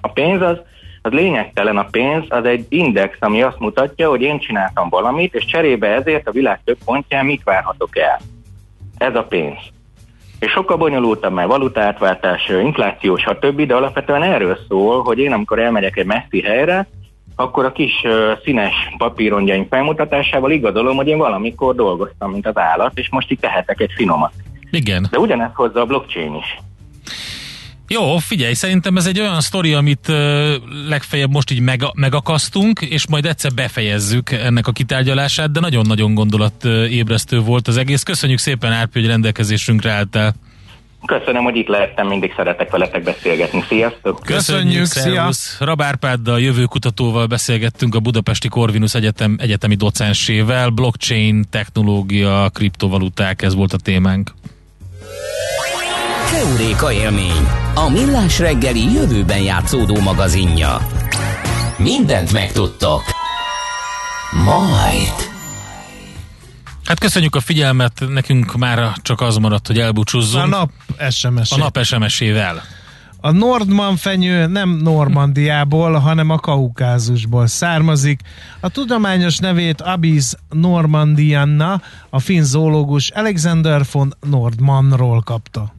a 0.00 0.08
pénz 0.08 0.42
az, 0.42 0.58
az 1.02 1.12
lényegtelen 1.12 1.76
a 1.76 1.88
pénz, 1.90 2.24
az 2.28 2.44
egy 2.44 2.66
index, 2.68 3.16
ami 3.20 3.42
azt 3.42 3.58
mutatja, 3.58 4.08
hogy 4.08 4.22
én 4.22 4.38
csináltam 4.38 4.88
valamit, 4.88 5.34
és 5.34 5.44
cserébe 5.44 5.88
ezért 5.88 6.28
a 6.28 6.32
világ 6.32 6.60
több 6.64 6.78
pontján 6.84 7.24
mit 7.24 7.42
várhatok 7.44 7.98
el. 7.98 8.20
Ez 8.98 9.14
a 9.14 9.24
pénz 9.24 9.58
és 10.40 10.50
sokkal 10.50 10.76
bonyolultabb, 10.76 11.32
mert 11.32 11.48
valutátváltás, 11.48 12.48
infláció, 12.48 13.16
stb., 13.16 13.62
de 13.66 13.74
alapvetően 13.74 14.22
erről 14.22 14.58
szól, 14.68 15.02
hogy 15.02 15.18
én 15.18 15.32
amikor 15.32 15.58
elmegyek 15.58 15.96
egy 15.96 16.06
messzi 16.06 16.40
helyre, 16.40 16.86
akkor 17.36 17.64
a 17.64 17.72
kis 17.72 17.92
uh, 18.04 18.12
színes 18.44 18.74
papírongyaim 18.96 19.66
felmutatásával 19.70 20.50
igazolom, 20.50 20.96
hogy 20.96 21.08
én 21.08 21.18
valamikor 21.18 21.74
dolgoztam, 21.74 22.30
mint 22.30 22.46
az 22.46 22.56
állat, 22.56 22.98
és 22.98 23.10
most 23.10 23.30
itt 23.30 23.40
tehetek 23.40 23.80
egy 23.80 23.92
finomat. 23.94 24.32
Igen. 24.70 25.06
De 25.10 25.18
ugyanezt 25.18 25.54
hozza 25.54 25.80
a 25.80 25.86
blockchain 25.86 26.34
is. 26.34 26.58
Jó, 27.92 28.18
figyelj, 28.18 28.52
szerintem 28.52 28.96
ez 28.96 29.06
egy 29.06 29.20
olyan 29.20 29.40
sztori, 29.40 29.72
amit 29.72 30.08
uh, 30.08 30.16
legfeljebb 30.88 31.30
most 31.30 31.50
így 31.50 31.60
meg, 31.60 31.82
megakasztunk, 31.94 32.80
és 32.80 33.08
majd 33.08 33.26
egyszer 33.26 33.52
befejezzük 33.52 34.30
ennek 34.30 34.66
a 34.66 34.72
kitárgyalását, 34.72 35.50
de 35.50 35.60
nagyon-nagyon 35.60 36.14
gondolatébresztő 36.14 37.40
volt 37.40 37.68
az 37.68 37.76
egész. 37.76 38.02
Köszönjük 38.02 38.38
szépen, 38.38 38.72
Árpi, 38.72 39.00
hogy 39.00 39.08
rendelkezésünkre 39.08 39.90
álltál. 39.90 40.34
Köszönöm, 41.06 41.42
hogy 41.42 41.56
itt 41.56 41.68
lehettem, 41.68 42.06
mindig 42.06 42.32
szeretek 42.36 42.70
veletek 42.70 43.02
beszélgetni. 43.02 43.64
Sziasztok! 43.68 44.20
Köszönjük, 44.24 44.84
szia! 44.84 45.30
Rabárpáddal, 45.58 46.40
jövő 46.40 46.64
kutatóval 46.64 47.26
beszélgettünk 47.26 47.94
a 47.94 48.00
Budapesti 48.00 48.48
Corvinus 48.48 48.94
Egyetem 48.94 49.36
egyetemi 49.40 49.74
docensével, 49.74 50.68
blockchain, 50.68 51.44
technológia, 51.50 52.50
kriptovaluták, 52.54 53.42
ez 53.42 53.54
volt 53.54 53.72
a 53.72 53.76
témánk. 53.76 54.30
Heuréka 56.50 56.92
élmény, 56.92 57.46
a 57.74 57.88
millás 57.88 58.38
reggeli 58.38 58.92
jövőben 58.92 59.42
játszódó 59.42 60.00
magazinja. 60.00 60.78
Mindent 61.78 62.32
megtudtok. 62.32 63.02
Majd. 64.44 65.30
Hát 66.84 66.98
köszönjük 66.98 67.34
a 67.34 67.40
figyelmet, 67.40 68.04
nekünk 68.08 68.56
már 68.56 68.92
csak 69.02 69.20
az 69.20 69.36
maradt, 69.36 69.66
hogy 69.66 69.78
elbúcsúzzunk. 69.78 70.44
A 70.44 70.46
nap 70.46 70.70
SMS. 71.10 71.52
A 71.52 71.56
nap 71.56 71.78
SMS-ével. 71.82 72.62
A 73.20 73.30
Nordman 73.30 73.96
fenyő 73.96 74.46
nem 74.46 74.70
Normandiából, 74.70 75.92
hanem 75.92 76.30
a 76.30 76.38
Kaukázusból 76.38 77.46
származik. 77.46 78.20
A 78.60 78.68
tudományos 78.68 79.38
nevét 79.38 79.80
Abis 79.80 80.24
normandianna 80.48 81.82
a 82.08 82.18
finn 82.18 82.42
zoológus 82.42 83.10
Alexander 83.10 83.82
von 83.92 84.14
Nordmanról 84.20 85.22
kapta 85.22 85.78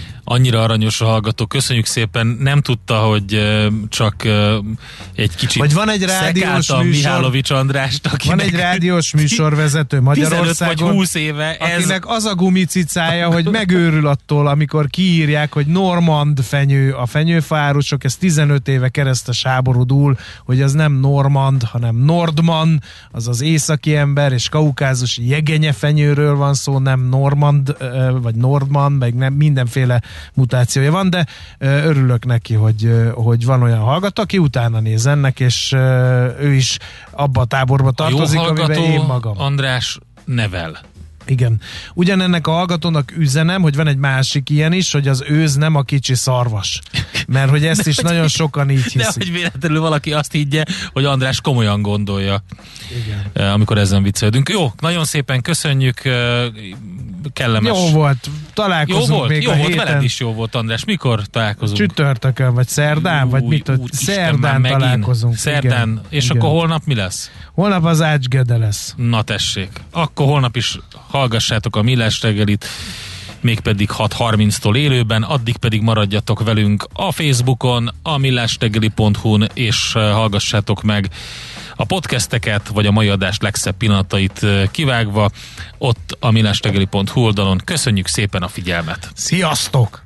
annyira 0.31 0.63
aranyos 0.63 1.01
a 1.01 1.05
hallgató, 1.05 1.45
köszönjük 1.45 1.85
szépen, 1.85 2.27
nem 2.27 2.61
tudta, 2.61 2.95
hogy 2.95 3.41
csak 3.89 4.23
egy 5.15 5.35
kicsit 5.35 5.61
Vagy 5.61 5.73
van 5.73 5.89
egy 5.89 6.03
rádiós 6.03 6.53
műsor, 6.53 6.83
Mihálovics 6.83 7.49
Andrást, 7.49 8.07
akinek 8.07 8.37
van 8.37 8.45
egy 8.45 8.55
rádiós 8.55 9.13
műsorvezető 9.13 10.01
Magyarországon, 10.11 10.87
vagy 10.87 10.95
20 10.95 11.13
éve, 11.15 11.57
ez... 11.57 11.77
akinek 11.77 12.07
az 12.07 12.25
a 12.25 12.35
gumicicája, 12.35 13.31
hogy 13.31 13.49
megőrül 13.49 14.07
attól, 14.07 14.47
amikor 14.47 14.87
kiírják, 14.87 15.53
hogy 15.53 15.65
Normand 15.65 16.39
fenyő, 16.43 16.93
a 16.93 17.05
fenyőfárusok, 17.05 18.03
ez 18.03 18.15
15 18.15 18.67
éve 18.67 18.89
keresztes 18.89 19.43
háború 19.43 19.83
dúl, 19.83 20.17
hogy 20.45 20.61
az 20.61 20.73
nem 20.73 20.93
Normand, 20.93 21.63
hanem 21.63 21.95
Nordman, 21.95 22.81
az 23.11 23.27
az 23.27 23.41
északi 23.41 23.95
ember, 23.95 24.31
és 24.31 24.49
kaukázusi 24.49 25.27
jegenye 25.27 25.71
fenyőről 25.71 26.35
van 26.35 26.53
szó, 26.53 26.79
nem 26.79 26.99
Normand, 26.99 27.75
vagy 28.21 28.35
Nordman, 28.35 28.91
meg 28.91 29.15
nem 29.15 29.33
mindenféle 29.33 30.01
mutációja 30.33 30.91
van, 30.91 31.09
de 31.09 31.25
örülök 31.59 32.25
neki, 32.25 32.53
hogy, 32.53 32.91
hogy 33.13 33.45
van 33.45 33.61
olyan 33.61 33.79
hallgató, 33.79 34.21
aki 34.21 34.37
utána 34.37 34.79
néz 34.79 35.05
ennek, 35.05 35.39
és 35.39 35.71
ő 36.39 36.53
is 36.53 36.77
abba 37.11 37.41
a 37.41 37.45
táborba 37.45 37.91
tartozik, 37.91 38.39
a 38.39 38.47
amiben 38.47 38.71
én 38.71 39.01
magam. 39.01 39.33
András 39.37 39.99
nevel. 40.25 40.79
Igen. 41.31 41.59
Ugyanennek 41.93 42.47
a 42.47 42.51
hallgatónak 42.51 43.13
üzenem, 43.17 43.61
hogy 43.61 43.75
van 43.75 43.87
egy 43.87 43.97
másik 43.97 44.49
ilyen 44.49 44.73
is, 44.73 44.91
hogy 44.91 45.07
az 45.07 45.23
őz 45.27 45.55
nem 45.55 45.75
a 45.75 45.81
kicsi 45.81 46.15
szarvas. 46.15 46.81
Mert 47.27 47.49
hogy 47.49 47.65
ezt 47.65 47.87
is 47.87 47.97
nagyon 47.97 48.27
sokan 48.27 48.69
így 48.69 48.83
hiszik. 48.83 49.01
De 49.01 49.07
hogy 49.17 49.31
véletlenül 49.31 49.79
valaki 49.79 50.13
azt 50.13 50.31
higgye, 50.31 50.63
hogy 50.93 51.05
András 51.05 51.41
komolyan 51.41 51.81
gondolja. 51.81 52.43
Igen. 53.05 53.23
Eh, 53.33 53.53
amikor 53.53 53.77
ezen 53.77 54.03
viccelődünk. 54.03 54.49
Jó, 54.49 54.73
nagyon 54.79 55.05
szépen 55.05 55.41
köszönjük. 55.41 56.05
Eh, 56.05 56.45
kellemes. 57.33 57.77
Jó 57.77 57.89
volt. 57.89 58.29
Találkozunk 58.53 59.07
jó 59.09 59.15
volt, 59.15 59.29
még 59.29 59.41
jó 59.41 59.51
a 59.51 59.55
volt, 59.55 59.67
héten. 59.67 59.85
veled 59.85 60.03
is 60.03 60.19
jó 60.19 60.33
volt, 60.33 60.55
András. 60.55 60.85
Mikor 60.85 61.25
találkozunk? 61.25 61.77
Csütörtökön, 61.79 62.53
vagy 62.53 62.67
szerdán, 62.67 63.29
vagy 63.29 63.43
mit? 63.43 63.69
Ú, 63.69 63.85
szerdán 63.91 64.61
találkozunk. 64.61 65.35
Szerdán. 65.35 65.89
Igen. 65.89 66.01
És 66.09 66.25
Igen. 66.25 66.37
akkor 66.37 66.49
holnap 66.49 66.81
mi 66.85 66.95
lesz? 66.95 67.31
Holnap 67.53 67.85
az 67.85 68.01
Ácsgede 68.01 68.57
lesz. 68.57 68.93
Na 68.97 69.21
tessék. 69.21 69.69
Akkor 69.91 70.25
holnap 70.25 70.55
is 70.55 70.79
hallgassátok 71.21 71.75
a 71.75 71.81
Millás 71.81 72.21
reggelit, 72.21 72.67
mégpedig 73.41 73.89
6.30-tól 73.97 74.75
élőben, 74.75 75.23
addig 75.23 75.57
pedig 75.57 75.81
maradjatok 75.81 76.43
velünk 76.43 76.87
a 76.93 77.11
Facebookon, 77.11 77.89
a 78.03 78.17
millástegeli.hu-n, 78.17 79.49
és 79.53 79.91
eh, 79.95 80.11
hallgassátok 80.13 80.81
meg 80.81 81.09
a 81.75 81.85
podcasteket, 81.85 82.67
vagy 82.67 82.85
a 82.85 82.91
mai 82.91 83.07
adás 83.07 83.37
legszebb 83.39 83.77
pillanatait 83.77 84.43
eh, 84.43 84.67
kivágva, 84.71 85.29
ott 85.77 86.17
a 86.19 86.31
millástegeli.hu 86.31 87.21
oldalon. 87.21 87.61
Köszönjük 87.65 88.07
szépen 88.07 88.41
a 88.41 88.47
figyelmet! 88.47 89.11
Sziasztok! 89.15 90.03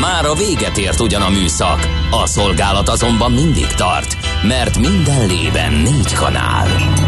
Már 0.00 0.24
a 0.24 0.34
véget 0.34 0.76
ért 0.76 1.00
ugyan 1.00 1.22
a 1.22 1.28
műszak, 1.28 1.88
a 2.10 2.26
szolgálat 2.26 2.88
azonban 2.88 3.32
mindig 3.32 3.66
tart, 3.66 4.16
mert 4.42 4.78
minden 4.78 5.26
lében 5.26 5.72
négy 5.72 6.12
kanál. 6.12 7.07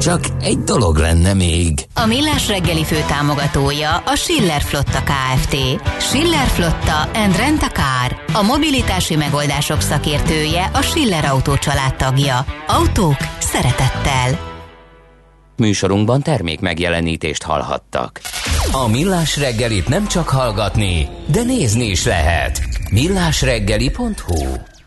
Csak 0.00 0.20
egy 0.40 0.58
dolog 0.58 0.96
lenne 0.96 1.34
még. 1.34 1.86
A 1.94 2.06
Millás 2.06 2.48
reggeli 2.48 2.84
fő 2.84 2.96
támogatója 3.08 3.96
a 3.96 4.14
Schiller 4.14 4.62
Flotta 4.62 5.02
KFT. 5.02 5.56
Schiller 5.98 6.46
Flotta 6.46 7.00
and 7.14 7.36
Rent 7.36 7.62
a 7.62 7.68
Car. 7.68 8.24
A 8.32 8.42
mobilitási 8.42 9.16
megoldások 9.16 9.80
szakértője 9.80 10.70
a 10.74 10.82
Schiller 10.82 11.24
Autó 11.24 11.54
tagja. 11.96 12.44
Autók 12.66 13.16
szeretettel. 13.38 14.38
Műsorunkban 15.56 16.22
termék 16.22 16.60
megjelenítést 16.60 17.42
hallhattak. 17.42 18.20
A 18.72 18.88
Millás 18.88 19.36
reggelit 19.36 19.88
nem 19.88 20.06
csak 20.06 20.28
hallgatni, 20.28 21.08
de 21.26 21.42
nézni 21.42 21.84
is 21.84 22.04
lehet 22.04 22.60
millásreggeli.hu 22.90 24.69